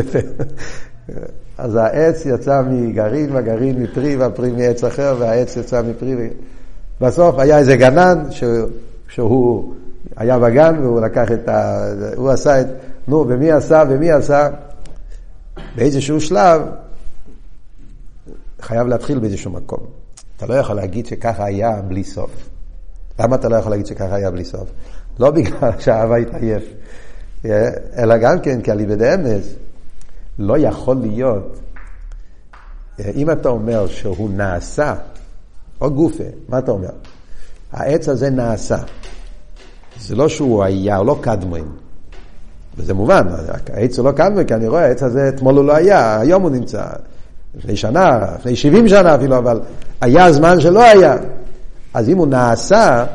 [1.58, 6.30] אז העץ יצא מגרעין, והגרעין מפרי, והפרי מעץ אחר, והעץ יצא מפרי.
[7.00, 8.44] בסוף היה איזה גנן ש...
[9.08, 9.74] שהוא
[10.16, 11.86] היה בגן והוא לקח את ה...
[12.16, 12.66] הוא עשה את...
[13.08, 14.48] נו, ומי עשה ומי עשה?
[15.74, 16.62] באיזשהו שלב
[18.60, 19.86] חייב להתחיל באיזשהו מקום.
[20.36, 22.30] אתה לא יכול להגיד שככה היה בלי סוף.
[23.18, 24.68] למה אתה לא יכול להגיד שככה היה בלי סוף?
[25.18, 26.62] לא בגלל שהאהבה התעייף,
[27.96, 29.54] אלא גם כן כי ידי אמס
[30.38, 31.60] לא יכול להיות,
[33.14, 34.94] אם אתה אומר שהוא נעשה,
[35.80, 36.90] או גופה, מה אתה אומר?
[37.72, 38.78] העץ הזה נעשה.
[40.00, 41.76] זה לא שהוא היה, הוא לא קדמון.
[42.76, 43.26] וזה מובן,
[43.72, 46.50] העץ הוא לא קדמון, כי אני רואה, העץ הזה אתמול הוא לא היה, היום הוא
[46.50, 46.84] נמצא.
[47.56, 49.60] לפני שנה, לפני 70 שנה אפילו, אבל
[50.00, 51.16] היה זמן שלא היה.
[51.94, 53.06] אז אם הוא נעשה,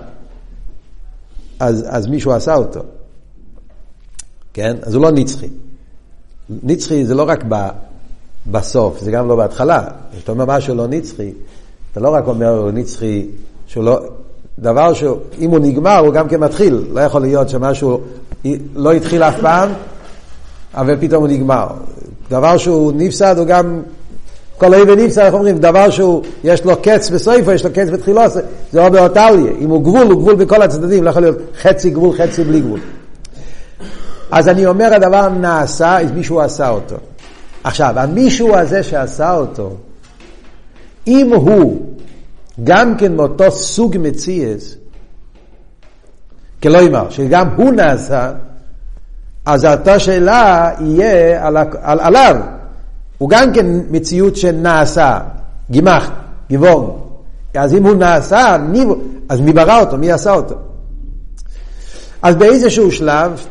[1.59, 2.79] אז, אז מישהו עשה אותו.
[4.53, 4.77] כן?
[4.81, 5.49] אז הוא לא נצחי.
[6.63, 7.67] נצחי זה לא רק ב,
[8.51, 9.83] בסוף, זה גם לא בהתחלה.
[10.13, 11.33] כשאתה אומר משהו לא נצחי,
[11.91, 13.27] אתה לא רק אומר הוא נצחי,
[13.67, 13.99] שהוא לא...
[14.59, 16.83] דבר שאם הוא נגמר, הוא גם כן מתחיל.
[16.91, 18.01] לא יכול להיות שמשהו
[18.75, 19.69] לא התחיל אף פעם,
[20.73, 21.67] אבל פתאום הוא נגמר.
[22.29, 23.81] דבר שהוא נפסד, הוא גם...
[24.57, 25.57] כל אי ונפסד, איך אומרים?
[25.57, 28.21] דבר שהוא, יש לו קץ בסויפו, יש לו קץ בתחילו,
[28.71, 29.51] זה או באותליה.
[29.59, 32.79] אם הוא גבול, הוא גבול בכל הצדדים, לא יכול להיות חצי גבול, חצי בלי גבול.
[34.31, 36.95] אז אני אומר, הדבר נעשה, אז מישהו עשה אותו.
[37.63, 39.75] עכשיו, המישהו הזה שעשה אותו,
[41.07, 41.85] אם הוא
[42.63, 44.75] גם כן מאותו סוג מציאס,
[46.63, 48.31] כלא אמר, שגם הוא נעשה,
[49.45, 52.35] אז אותה שאלה יהיה על, על, עליו.
[53.17, 55.19] הוא גם כן מציאות שנעשה,
[55.71, 56.11] גימח,
[56.49, 57.09] גיבור.
[57.53, 58.85] אז אם הוא נעשה, מי,
[59.29, 59.97] אז מי ברא אותו?
[59.97, 60.55] מי עשה אותו?
[62.21, 63.45] אז באיזשהו שלב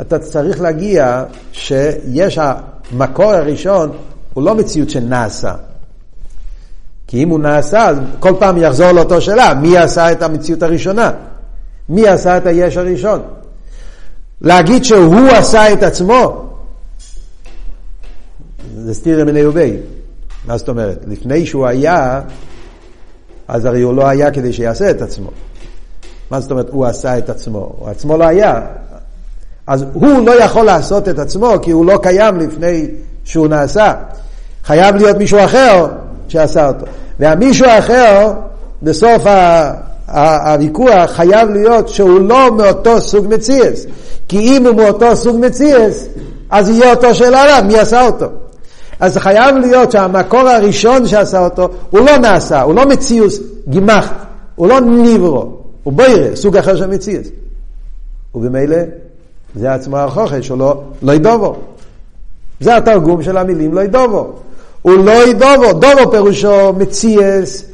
[0.00, 3.90] אתה צריך להגיע שיש המקור הראשון,
[4.34, 5.54] הוא לא מציאות שנעשה.
[7.06, 11.10] כי אם הוא נעשה, אז כל פעם יחזור לאותו שאלה, מי עשה את המציאות הראשונה?
[11.88, 13.22] מי עשה את היש הראשון?
[14.40, 16.50] להגיד שהוא עשה את עצמו,
[18.76, 19.76] זה סתירה מיני ובי.
[20.46, 21.04] מה זאת אומרת?
[21.06, 22.20] לפני שהוא היה,
[23.48, 25.30] אז הרי הוא לא היה כדי שיעשה את עצמו.
[26.30, 27.72] מה זאת אומרת הוא עשה את עצמו?
[27.78, 28.60] הוא עצמו לא היה.
[29.66, 32.86] אז הוא לא יכול לעשות את עצמו כי הוא לא קיים לפני
[33.24, 33.94] שהוא נעשה.
[34.64, 35.86] חייב להיות מישהו אחר
[36.28, 36.86] שעשה אותו.
[37.18, 38.32] והמישהו האחר,
[38.82, 39.22] בסוף
[40.08, 43.86] הוויכוח, חייב להיות שהוא לא מאותו סוג מציאס.
[44.28, 46.06] כי אם הוא מאותו סוג מציאס,
[46.50, 48.26] אז יהיה אותו שאלה עליו, מי עשה אותו?
[49.00, 54.14] אז חייב להיות שהמקור הראשון שעשה אותו, הוא לא נעשה, הוא לא מציאוס גימחת,
[54.54, 57.26] הוא לא ניברו, הוא בוירה, סוג אחר של מציאס.
[58.34, 58.76] ובמילא,
[59.54, 61.56] זה עצמו החוכש, שלו, לא ידובו.
[62.60, 64.32] זה התרגום של המילים לא ידובו.
[64.82, 67.64] הוא לא ידובו, דובו פירושו מציאס,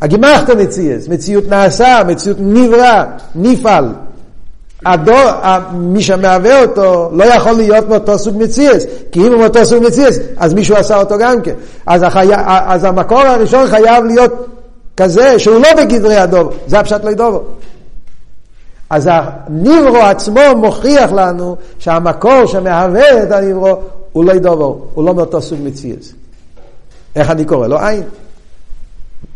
[0.00, 3.92] הגימחת מציאס, מציאות נעשה, מציאות נברא, נפעל.
[4.86, 5.30] הדור,
[5.72, 10.18] מי שמהווה אותו לא יכול להיות מאותו סוג מציאס, כי אם הוא מאותו סוג מציאס,
[10.36, 11.54] אז מישהו עשה אותו גם כן.
[11.86, 12.28] אז, החי...
[12.46, 14.46] אז המקור הראשון חייב להיות
[14.96, 17.42] כזה שהוא לא בגדרי הדוב, זה הפשט לא ידובו.
[18.90, 23.76] אז הניברו עצמו מוכיח לנו שהמקור שמהווה את הניברו
[24.12, 26.12] הוא לא ידובו, הוא לא מאותו סוג מציאס.
[27.16, 27.66] איך אני קורא?
[27.66, 28.02] לא עין.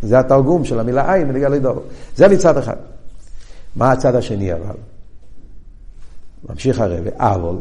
[0.02, 1.80] זה התרגום של המילה עין בנגיע לידובו.
[2.16, 2.76] זה מצד אחד.
[3.76, 4.76] מה הצד השני אבל?
[6.48, 7.56] ממשיך הרב, אבל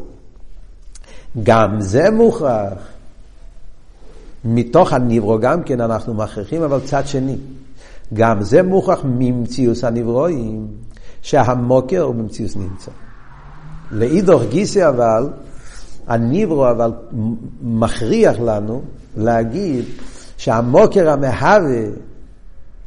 [1.44, 2.74] גם זה מוכרח.
[4.46, 7.38] מתוך הניברו גם כן אנחנו מכריחים, אבל צד שני.
[8.14, 10.68] גם זה מוכרח ממציאוס הנברואים,
[11.22, 12.92] שהמוקר הוא במציאוס נמצא.
[13.92, 15.30] לאידוך גיסי אבל,
[16.08, 16.92] הניברו אבל
[17.62, 18.82] מכריח לנו
[19.18, 19.86] להגיד
[20.38, 21.86] שהמוקר המהווה,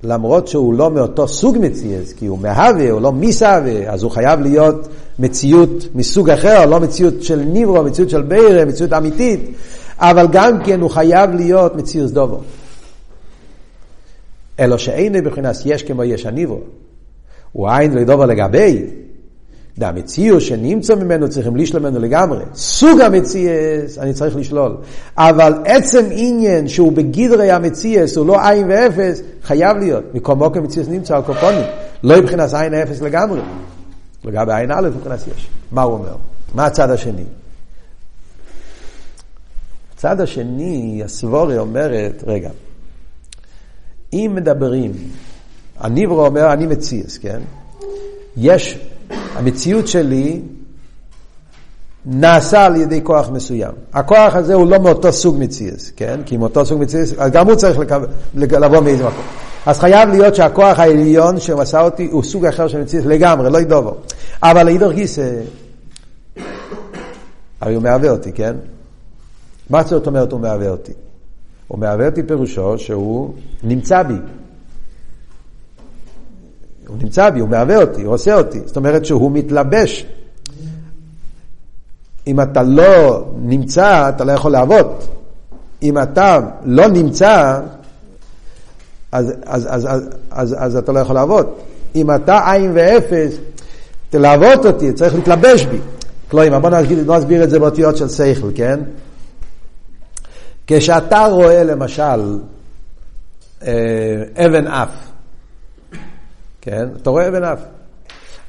[0.03, 4.41] למרות שהוא לא מאותו סוג מציאס, כי הוא מהווה, הוא לא מסהווה, אז הוא חייב
[4.41, 9.41] להיות מציאות מסוג אחר, לא מציאות של ניברו, מציאות של בירה, מציאות אמיתית,
[9.99, 12.41] אבל גם כן הוא חייב להיות מציאות דובו.
[14.61, 16.61] אלא שאין מבחינת יש כמו יש הניברו.
[17.53, 18.87] הוא עין לדובר לגבי,
[19.79, 22.45] והמציאו שנמצא ממנו צריכים לשלול ממנו לגמרי.
[22.55, 24.77] סוג המציאס אני צריך לשלול.
[25.17, 30.15] אבל עצם עניין שהוא בגדרי המציאס, הוא לא עין ואפס, חייב להיות.
[30.15, 31.65] מקומו כמציאס נמצא על קופונים.
[32.03, 33.41] לא מבחינת עין ואפס לגמרי.
[34.25, 35.47] לגבי עין א' מבחינת יש.
[35.73, 36.17] מה הוא אומר?
[36.55, 37.25] מה הצד השני?
[39.95, 42.51] הצד השני, הסבורי אומרת, רגע,
[44.13, 44.93] אם מדברים,
[45.79, 47.41] הניברו אומר, אני מציאס, כן?
[48.37, 48.79] יש,
[49.11, 50.41] המציאות שלי
[52.07, 53.73] נעשה על ידי כוח מסוים.
[53.93, 56.21] הכוח הזה הוא לא מאותו סוג מציאס, כן?
[56.27, 57.97] כי מאותו סוג מציאס, אז גם הוא צריך לקו...
[58.35, 59.25] לבוא מאיזה מקום.
[59.67, 63.59] אז חייב להיות שהכוח העליון שהוא עשה אותי הוא סוג אחר של מציאס לגמרי, לא
[63.59, 63.95] ידובו.
[64.43, 65.41] אבל לאידור גיסא,
[67.61, 68.57] הרי הוא מהווה אותי, כן?
[69.71, 70.93] מה זאת אומרת הוא מהווה אותי?
[71.69, 74.15] הוא מהווה אותי פירושו שהוא נמצא בי.
[76.87, 78.61] הוא נמצא בי, הוא מהווה אותי, הוא עושה אותי.
[78.67, 80.07] זאת אומרת שהוא מתלבש.
[82.27, 84.87] אם אתה לא נמצא, אתה לא יכול לעבוד.
[85.83, 87.61] אם אתה לא נמצא,
[89.13, 91.47] אז, אז, אז, אז, אז, אז אתה לא יכול לעבוד.
[91.95, 93.37] אם אתה עין ואפס,
[94.11, 95.79] תלעבוד אותי, צריך להתלבש בי.
[96.31, 96.71] כלומר, בוא
[97.17, 98.81] נסביר את זה באותיות של שכל, כן?
[100.67, 102.39] כשאתה רואה למשל
[103.63, 104.89] אה, אבן אף,
[106.67, 106.89] כן?
[106.97, 107.61] אתה רואה אבן אף.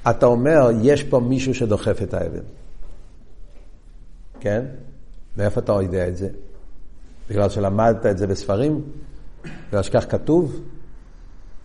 [0.09, 2.39] אתה אומר, יש פה מישהו שדוחף את האבן.
[4.39, 4.65] כן?
[5.37, 6.27] מאיפה אתה יודע את זה?
[7.29, 8.81] בגלל שלמדת את זה בספרים?
[9.69, 10.61] בגלל שכך כתוב?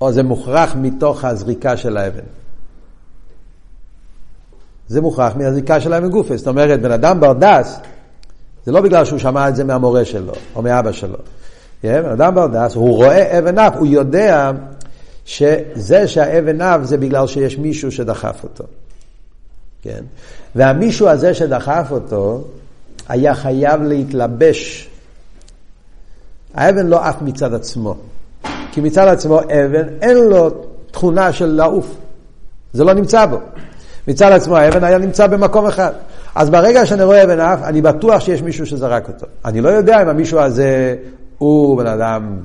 [0.01, 2.25] או זה מוכרח מתוך הזריקה של האבן?
[4.89, 6.37] זה מוכרח מהזריקה של האבן גופה.
[6.37, 7.81] זאת אומרת, בן אדם ברדס,
[8.65, 11.19] זה לא בגלל שהוא שמע את זה מהמורה שלו, או מאבא שלו.
[11.83, 14.51] בן אדם ברדס, הוא רואה אבן אף, הוא יודע
[15.25, 18.65] שזה שהאבן אף זה בגלל שיש מישהו שדחף אותו.
[19.83, 20.03] כן?
[20.55, 22.45] והמישהו הזה שדחף אותו,
[23.09, 24.89] היה חייב להתלבש.
[26.55, 27.95] האבן לא עף מצד עצמו.
[28.73, 30.51] כי מצד עצמו אבן אין לו
[30.91, 31.95] תכונה של לעוף.
[32.73, 33.39] זה לא נמצא בו.
[34.09, 35.93] מצד עצמו האבן היה נמצא במקום אחד.
[36.35, 39.27] אז ברגע שאני רואה אבן אף, אני בטוח שיש מישהו שזרק אותו.
[39.45, 40.97] אני לא יודע אם המישהו הזה
[41.39, 42.37] הוא בן אדם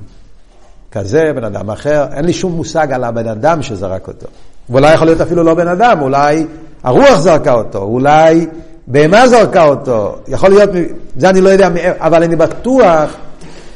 [0.97, 4.27] כזה, בן אדם אחר, אין לי שום מושג על הבן אדם שזרק אותו.
[4.69, 6.45] ואולי יכול להיות אפילו לא בן אדם, אולי
[6.83, 8.47] הרוח זרקה אותו, אולי
[8.87, 10.69] בהמה זרקה אותו, יכול להיות,
[11.17, 13.17] זה אני לא יודע, אבל אני בטוח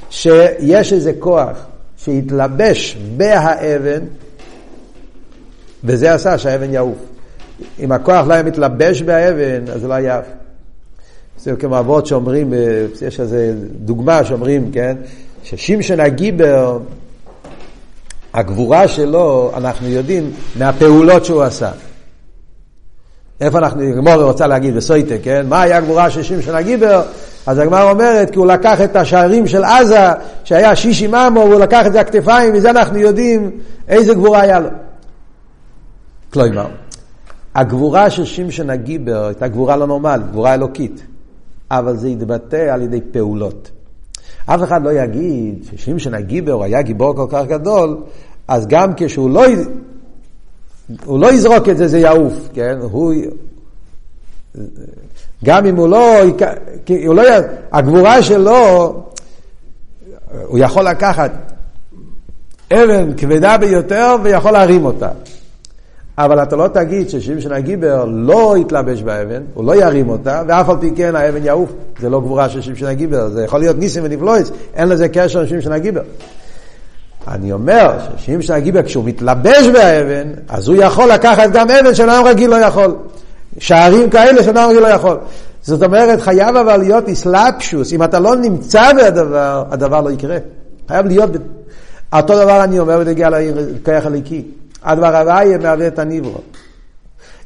[0.10, 1.58] שיש איזה כוח
[1.98, 4.02] שהתלבש בהאבן,
[5.84, 6.98] וזה עשה שהאבן יעוף.
[7.80, 10.22] אם הכוח לא היה מתלבש באבן, אז זה לא היה.
[11.40, 12.54] זה כמו אבות שאומרים,
[13.02, 13.54] יש איזה
[13.86, 14.96] דוגמה שאומרים, כן,
[15.44, 16.80] ששמשון הגיבר,
[18.34, 21.72] הגבורה שלו, אנחנו יודעים מהפעולות שהוא עשה.
[23.42, 25.46] איפה אנחנו, הגמור רוצה להגיד בסויטה, כן?
[25.50, 27.02] מה היה הגבורה של שמשון הגיבר?
[27.46, 30.10] אז הגמר אומרת, כי הוא לקח את השערים של עזה,
[30.44, 33.52] שהיה שישי ממו, והוא לקח את זה הכתפיים, וזה אנחנו יודעים
[33.88, 34.70] איזה גבורה היה לו.
[36.34, 36.68] כלומר,
[37.56, 41.06] הגבורה של שמשון הגיבר הייתה גבורה לא נורמלית, גבורה אלוקית,
[41.72, 43.72] אבל זה התבטא על ידי פעולות.
[44.46, 47.98] אף אחד לא יגיד ששמשון הגיבר היה גיבור כל כך גדול,
[48.48, 49.44] אז גם כשהוא לא,
[51.06, 52.78] הוא לא יזרוק את זה, זה יעוף, כן?
[52.82, 53.14] הוא,
[55.46, 56.22] גם אם הוא לא,
[57.06, 57.24] הוא לא,
[57.72, 58.94] הגבורה שלו,
[60.46, 61.32] הוא יכול לקחת
[62.74, 65.10] אבן כבדה ביותר ויכול להרים אותה.
[66.18, 70.76] אבל אתה לא תגיד ששמשון הגיבר לא יתלבש באבן, הוא לא ירים אותה, ואף על
[70.80, 71.70] פי כן האבן יעוף.
[72.00, 75.48] זה לא גבורה של שמשון הגיבר, זה יכול להיות ניסים ונפלויס, אין לזה קשר עם
[75.48, 76.02] שמשון הגיבר.
[77.28, 82.50] אני אומר ששמשון הגיבר כשהוא מתלבש באבן, אז הוא יכול לקחת גם אבן שאדם רגיל
[82.50, 82.96] לא יכול.
[83.60, 85.18] שערים כאלה שאדם רגיל לא יכול.
[85.62, 87.94] זאת אומרת, חייב אבל להיות אסלאפשוס.
[87.94, 90.38] אם אתה לא נמצא בדבר, הדבר לא יקרה.
[90.88, 91.30] חייב להיות...
[92.14, 94.44] אותו דבר אני אומר בנגיע לכוח הליקי.
[94.84, 96.38] הדבר הוויה מהווה את הניברו.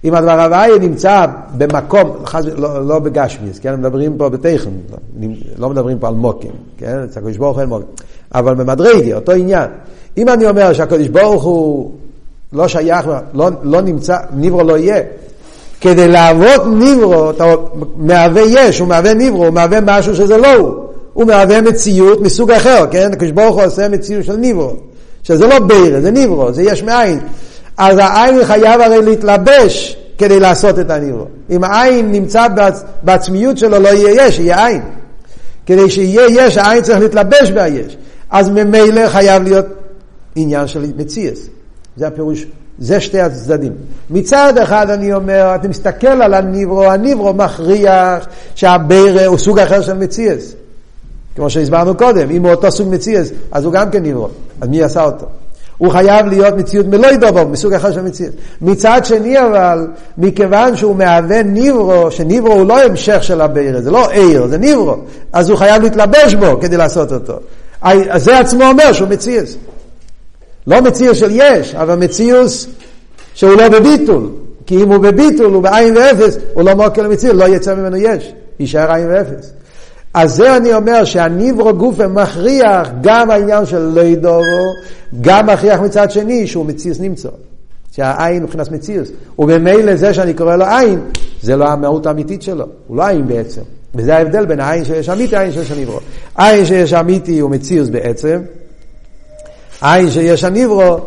[0.04, 1.26] אם הדבר הוויה נמצא
[1.58, 2.12] במקום,
[2.56, 3.76] לא, לא בגשמיס, כן?
[3.76, 4.70] מדברים פה בטכן,
[5.58, 7.04] לא מדברים פה על מוקים, כן?
[7.04, 7.88] אצל הקדוש ברוך הוא אין מוקים.
[8.36, 9.70] אבל במדרגי, אותו עניין.
[10.18, 11.92] אם אני אומר שהקדוש ברוך הוא
[12.54, 15.02] לא שייך, לא, לא נמצא, ניברו לא יהיה,
[15.82, 17.46] כדי לעבוד ניברו, אתה
[17.96, 20.74] מהווה יש, הוא מהווה ניברו, הוא מהווה משהו שזה לא הוא.
[21.14, 23.10] הוא מהווה מציאות מסוג אחר, כן?
[23.14, 24.74] הקדוש ברוך הוא עושה מציאות של ניברו.
[25.26, 27.20] שזה לא בירה, זה ניברו, זה יש מאין.
[27.78, 31.26] אז העין חייב הרי להתלבש כדי לעשות את הניברו.
[31.50, 32.48] אם העין נמצא
[33.04, 34.82] בעצמיות שלו, לא יהיה יש, יהיה עין.
[35.66, 37.98] כדי שיהיה יש, העין צריך להתלבש ביש.
[38.30, 39.66] אז ממילא חייב להיות
[40.36, 41.40] עניין של מציאס.
[41.98, 42.46] זה הפירוש,
[42.80, 43.74] זה שתי הצדדים.
[44.10, 49.94] מצד אחד אני אומר, אתה מסתכל על הניברו, הניברו מכריח שהבירה הוא סוג אחר של
[49.94, 50.54] מציאס.
[51.36, 54.28] כמו שהסברנו קודם, אם הוא אותו סוג מציאס, אז הוא גם כן נברא.
[54.62, 55.26] אז מי עשה אותו?
[55.78, 58.34] הוא חייב להיות מציאות מלואי דובו, מסוג אחר של מציאות.
[58.62, 64.10] מצד שני אבל, מכיוון שהוא מהווה ניברו, שניברו הוא לא המשך של הבירה, זה לא
[64.10, 64.96] עיר, זה ניברו,
[65.34, 67.34] אז הוא חייב להתלבש בו כדי לעשות אותו.
[67.82, 69.56] אז זה עצמו אומר שהוא מציאס.
[70.68, 72.68] לא מציאס של יש, אבל מציאוס
[73.34, 74.30] שהוא לא בביטול.
[74.66, 78.34] כי אם הוא בביטול, הוא בעין ואפס, הוא לא מוקר למציאות, לא יצא ממנו יש,
[78.60, 79.52] יישאר עין ואפס.
[80.16, 84.74] אז זה אני אומר שהניברו גופה מכריח גם העניין של לידורו,
[85.22, 87.30] גם מכריח מצד שני שהוא מציאס נמצא.
[87.92, 89.08] שהעין הוא מבחינת מציאס.
[89.40, 91.00] וממילא זה שאני קורא לו עין,
[91.42, 93.62] זה לא המהות האמיתית שלו, הוא לא עין בעצם.
[93.96, 96.00] וזה ההבדל בין העין שיש אמיתי לעין שיש הניברו.
[96.36, 98.42] עין שיש אמיתי הוא מציאס בעצם,
[99.82, 100.98] עין שיש הניברו,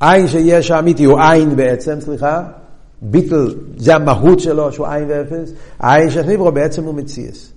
[0.00, 2.42] עין שיש אמיתי הוא עין בעצם, סליחה,
[3.02, 7.52] ביטול, זה המהות שלו, שהוא אין ואפס, האין של נברא בעצם הוא מציאות.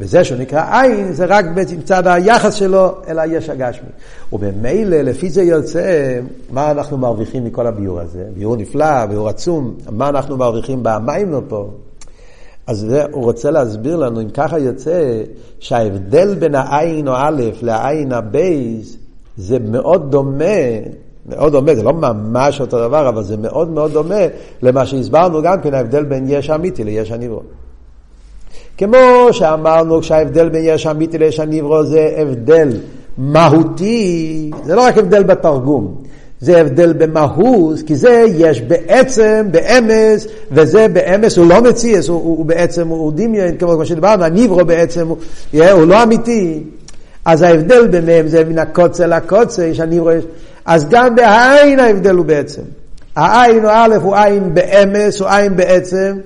[0.00, 1.44] וזה שהוא נקרא אין, זה רק
[1.78, 3.88] מצד היחס שלו אל היש הגשמי.
[4.32, 6.18] וממילא, לפי זה יוצא,
[6.50, 8.24] מה אנחנו מרוויחים מכל הביאור הזה?
[8.34, 11.70] ביאור נפלא, ביאור עצום, מה אנחנו מרוויחים במים פה?
[12.66, 15.22] אז זה, הוא רוצה להסביר לנו, אם ככה יוצא,
[15.58, 18.96] שההבדל בין האין הא' לאין הב',
[19.36, 20.44] זה מאוד דומה
[21.26, 24.20] מאוד דומה, זה לא ממש אותו דבר, אבל זה מאוד מאוד דומה
[24.62, 27.42] למה שהסברנו גם כן, ההבדל בין יש אמיתי ליש הניברו.
[28.78, 28.98] כמו
[29.32, 32.68] שאמרנו שההבדל בין יש אמיתי ליש הניברו זה הבדל
[33.18, 35.94] מהותי, זה לא רק הבדל בתרגום,
[36.40, 42.36] זה הבדל במהות, כי זה יש בעצם, באמס, וזה באמס הוא לא מציאס, הוא, הוא,
[42.36, 45.16] הוא בעצם, הוא דמיין, כמו שדיברנו, הניברו בעצם, הוא,
[45.52, 46.62] הוא לא אמיתי.
[47.24, 50.10] אז ההבדל ביניהם זה מן הקוצר לקוצר, יש הניברו,
[50.70, 52.62] אז גם בעין ההבדל הוא בעצם.
[53.16, 56.18] העין או א' הוא עין באמס, הוא עין בעצם,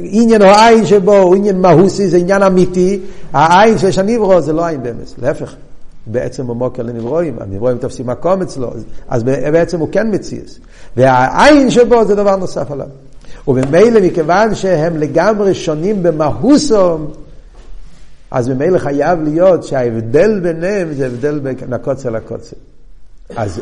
[0.00, 3.00] עניין או עין שבו הוא עניין מהוסי, זה עניין אמיתי,
[3.32, 5.54] העין שיש הניברו זה לא עין באמס, להפך.
[6.06, 8.70] בעצם הוא מוקר לנברואים, הנברואים תופסים מקום אצלו,
[9.08, 10.58] אז בעצם הוא כן מציאס.
[10.96, 12.86] והעין שבו זה דבר נוסף עליו.
[13.48, 17.10] וממילא מכיוון שהם לגמרי שונים במהוסום,
[18.30, 22.56] אז ממילא חייב להיות שההבדל ביניהם זה הבדל בין הקוצר לקוצר.
[23.36, 23.60] אז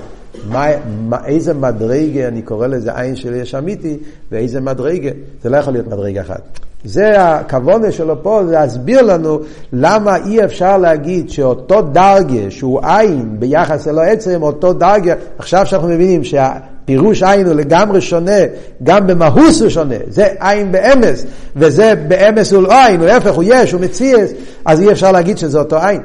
[0.49, 0.67] מה,
[1.09, 3.99] מה, איזה מדרגה, אני קורא לזה עין של יש אמיתי,
[4.33, 5.11] ואיזה מדרגה,
[5.43, 6.41] זה לא יכול להיות מדרגה אחת.
[6.85, 9.41] זה הכוונה שלו פה, זה להסביר לנו
[9.73, 15.89] למה אי אפשר להגיד שאותו דרגה שהוא עין ביחס אלו עצם, אותו דרגה, עכשיו שאנחנו
[15.89, 18.41] מבינים שהפירוש עין הוא לגמרי שונה,
[18.83, 21.25] גם במהוס הוא שונה, זה עין באמס,
[21.57, 24.31] וזה באמס הוא לא עין, הוא להפך, הוא יש, הוא מציאס,
[24.65, 26.01] אז אי אפשר להגיד שזה אותו עין.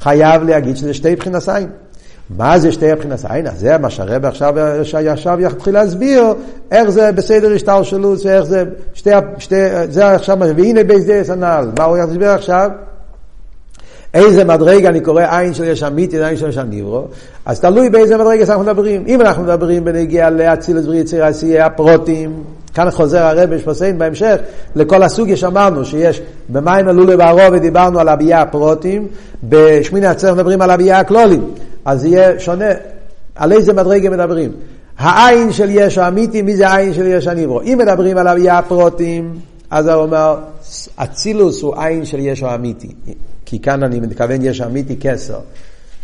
[0.00, 1.68] חייב להגיד שזה שתי בחינת עין.
[2.30, 3.46] מה זה שתי הבחינת העין?
[3.56, 4.54] זה מה שהרבא עכשיו
[5.00, 6.24] ישב יתחיל להסביר
[6.70, 8.64] איך זה בסדר השתלשלות ואיך זה
[8.94, 9.56] שתי, שתי,
[9.90, 12.70] זה עכשיו, והנה בייס הנ"ל, מה הוא יסביר עכשיו?
[14.14, 17.04] איזה מדרגה אני קורא עין של יש אמיתי, עין של יש הניברו,
[17.46, 19.04] אז תלוי באיזה מדרגה אנחנו מדברים.
[19.06, 22.44] אם אנחנו מדברים בנגיע לאצילוס ויציר עשייה הפרוטים,
[22.74, 24.36] כאן חוזר הרב שפוסיין בהמשך
[24.76, 29.08] לכל הסוגיה שאמרנו שיש במים עלו בערו ודיברנו על הביאה הפרוטים,
[29.44, 31.44] בשמיני עצר מדברים על הביאה הכלולים.
[31.84, 32.70] אז יהיה שונה.
[33.34, 34.52] על איזה מדרגה מדברים?
[34.98, 37.60] העין של יש האמיתי, מי זה העין של יש הניברו?
[37.62, 39.38] אם מדברים על אביה הפרוטים,
[39.70, 40.38] אז הוא אומר,
[40.96, 42.94] אצילוס הוא עין של יש האמיתי.
[43.44, 45.38] כי כאן אני מתכוון יש האמיתי כסר.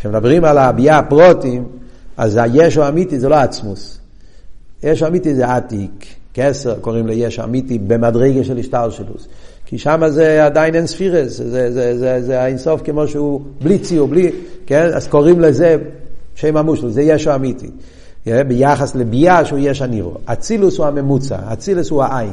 [0.01, 1.65] כשמדברים על הביאה הפרוטים,
[2.17, 3.99] אז הישו האמיתי זה לא עצמוס.
[4.83, 9.29] ישו אמיתי זה עתיק, כסר, קוראים לישו אמיתי במדרגה של השטלשלוס.
[9.71, 13.79] כי שם זה עדיין אין ספירס, זה, זה, זה, זה, זה האינסוף כמו שהוא בלי
[13.79, 14.31] ציור, בלי,
[14.67, 14.91] כן?
[14.95, 15.77] אז קוראים לזה
[16.35, 17.71] שם המושל, זה ישו אמיתי.
[18.27, 20.15] ביחס לביאה שהוא יש הנירו.
[20.25, 22.31] אצילוס הוא הממוצע, אצילוס הוא העין.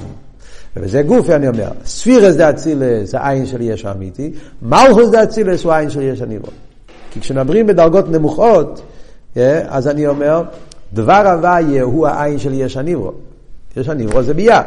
[0.77, 4.31] וזה גופי אני אומר, ספירס זה אצילס, זה עין של יש האמיתי,
[4.61, 6.47] מלכוס זה אצילס הוא העין של יש הנירו.
[7.11, 8.81] כי כשמדברים בדרגות נמוכות,
[9.67, 10.43] אז אני אומר,
[10.93, 13.11] דבר הוויה הוא העין של יש הניברו.
[13.77, 14.61] יש הניברו זה ביאה.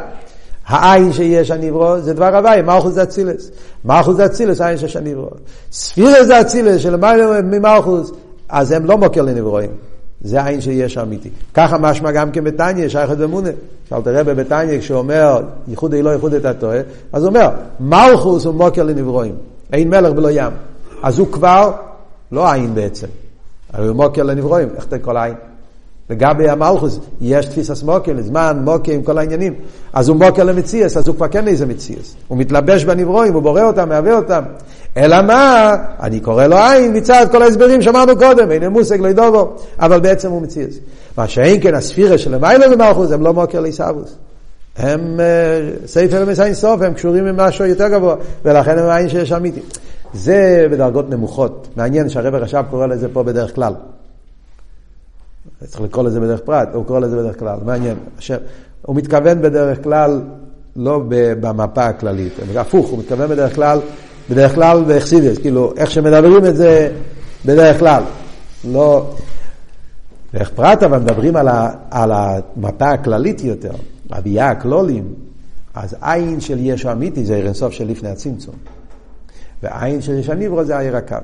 [0.71, 3.51] העין שיש הניברו זה דבר הוויה, מלכוס זה אצילס.
[3.85, 5.29] מלכוס זה אצילס, העין שיש הניברו.
[5.71, 8.11] ספירס זה אצילס, שלמעלה ממלכוס,
[8.49, 9.69] אז הם לא מוקר לנברואים.
[10.21, 11.29] זה העין שיש אמיתי.
[11.53, 13.49] ככה משמע גם כן בתניא, שייכת במונה.
[13.89, 16.79] שאלת רבי בתניא, כשהוא אומר, ייחוד לא ייחוד את הטועה,
[17.13, 17.49] אז הוא אומר,
[17.79, 19.35] מלכוס הוא מוקר לנברואים.
[19.73, 20.51] אין מלך בלא ים.
[21.03, 21.71] אז הוא כבר
[22.31, 23.07] לא עין בעצם.
[23.73, 25.35] הרי הוא מוקר לנברואים, איך תקרא לעין?
[26.11, 29.53] לגבי המלכוס, יש תפיסס מוקר, לזמן מוקר עם כל העניינים.
[29.93, 32.15] אז הוא מוקר למציאס, אז הוא כבר כן איזה מציאס.
[32.27, 34.43] הוא מתלבש בנברואים, הוא בורא אותם, מהווה אותם.
[34.97, 35.75] אלא מה?
[35.99, 40.31] אני קורא לו עין מצד כל ההסברים שאמרנו קודם, אין מושג לא ידובו, אבל בעצם
[40.31, 40.73] הוא מציאס.
[41.17, 44.15] מה שאין כן הספירה של המילה במלכוס, הם לא מוקר לעיסאוווס.
[44.77, 49.31] הם uh, ספר למסיין סוף, הם קשורים עם משהו יותר גבוה, ולכן הם העין שיש
[49.31, 49.59] אמיתי.
[50.13, 51.67] זה בדרגות נמוכות.
[51.75, 53.73] מעניין שהרבר עכשיו קורא לזה פה בדרך כלל.
[55.65, 57.97] צריך לקרוא לזה בדרך פרט, הוא קורא לזה בדרך כלל, מעניין.
[58.19, 58.31] ש...
[58.81, 60.21] הוא מתכוון בדרך כלל
[60.75, 63.79] לא במפה הכללית, הפוך, הוא מתכוון בדרך כלל,
[64.29, 66.91] בדרך כלל באכסידס, כאילו, איך שמדברים את זה
[67.45, 68.03] בדרך כלל.
[68.63, 69.15] לא...
[70.33, 71.71] דרך פרט, אבל מדברים על, ה...
[71.91, 73.71] על המפה הכללית יותר,
[74.09, 75.13] הביאה הכלולים,
[75.73, 78.55] אז עין של ישו אמיתי זה סוף של לפני הצמצום.
[79.63, 81.15] ועין של ישו הניברו זה העיר הקו.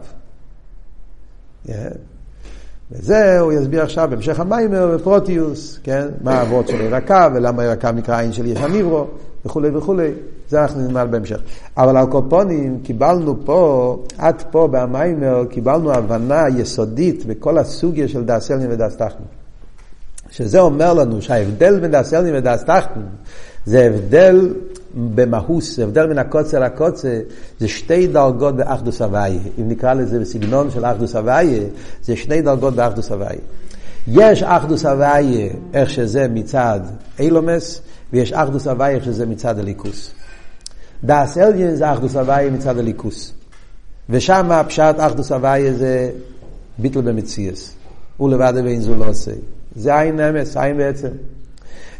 [2.91, 6.07] וזה הוא יסביר עכשיו בהמשך המיימר בפרוטיוס, כן?
[6.21, 9.07] מה האבות של ירקה ולמה ירקה נקרא עין של יש הניברו
[9.45, 10.11] וכולי וכולי.
[10.49, 11.39] זה אנחנו נלמד בהמשך.
[11.77, 18.51] אבל על קופונים קיבלנו פה, עד פה במיימר, קיבלנו הבנה יסודית בכל הסוגיה של דאס
[18.51, 18.71] אלנין.
[20.29, 22.43] שזה אומר לנו שההבדל בין דאס אלנין
[23.65, 24.53] זה הבדל
[25.15, 27.07] במהוס, זה הבדל בין הקוצר לקוצר,
[27.59, 29.39] זה שתי דרגות באחדוס הוויה.
[29.59, 31.63] אם נקרא לזה בסגנון של אחדוס הוויה,
[32.03, 33.39] זה שני דרגות באחדוס הוויה.
[34.07, 36.79] יש אחדוס הוויה, איך שזה מצד
[37.19, 37.81] אילומס,
[38.13, 40.11] ויש אחדוס הוויה, איך שזה מצד הליכוס.
[41.03, 43.33] דאס אליין זה אחדוס הוויה מצד הליכוס.
[44.09, 46.11] ושם הפשט אחדוס הוויה זה
[46.77, 47.73] ביטל במציאס.
[48.17, 49.31] הוא לבד ואין זו לא עושה.
[49.75, 51.07] זה עין אמס, עין בעצם.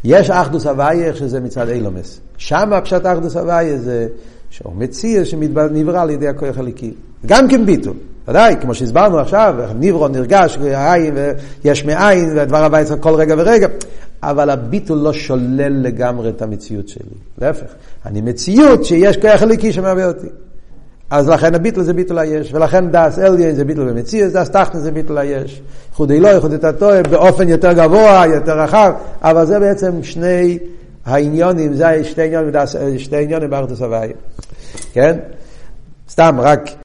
[0.04, 2.20] יש אחדוס הוויה שזה מצד אילומס.
[2.38, 4.08] שם הפשט אחדוס הוויה זה
[4.50, 6.94] שהוא מציא שנברא על ידי הכוח הליקי.
[7.26, 7.94] גם כן ביטול.
[8.28, 11.16] ודאי, כמו שהסברנו עכשיו, נברו נרגש, עין,
[11.64, 13.68] ויש מאין, ודבר הוויה צריך כל רגע ורגע.
[14.24, 17.18] אבל הביטול לא שולל לגמרי את המציאות שלי.
[17.38, 17.68] להפך,
[18.06, 20.28] אני מציאות שיש כוח הליקי שמהווה אותי.
[21.10, 24.92] אז לכן הביטל זה ביטל היש, ולכן דאס אליין זה ביטל במציאס, דאס תחתן זה
[24.92, 25.62] ביטל היש.
[25.90, 28.92] ייחוד אלוהי, ייחוד את הטועה, באופן יותר גבוה, יותר רחב,
[29.22, 30.60] אבל זה בעצם שני
[31.06, 32.54] העניונים, זה שתי עניונים,
[32.98, 34.14] שתי עניונים בארץ הסבייה.
[34.94, 35.18] כן?
[36.10, 36.70] סתם, רק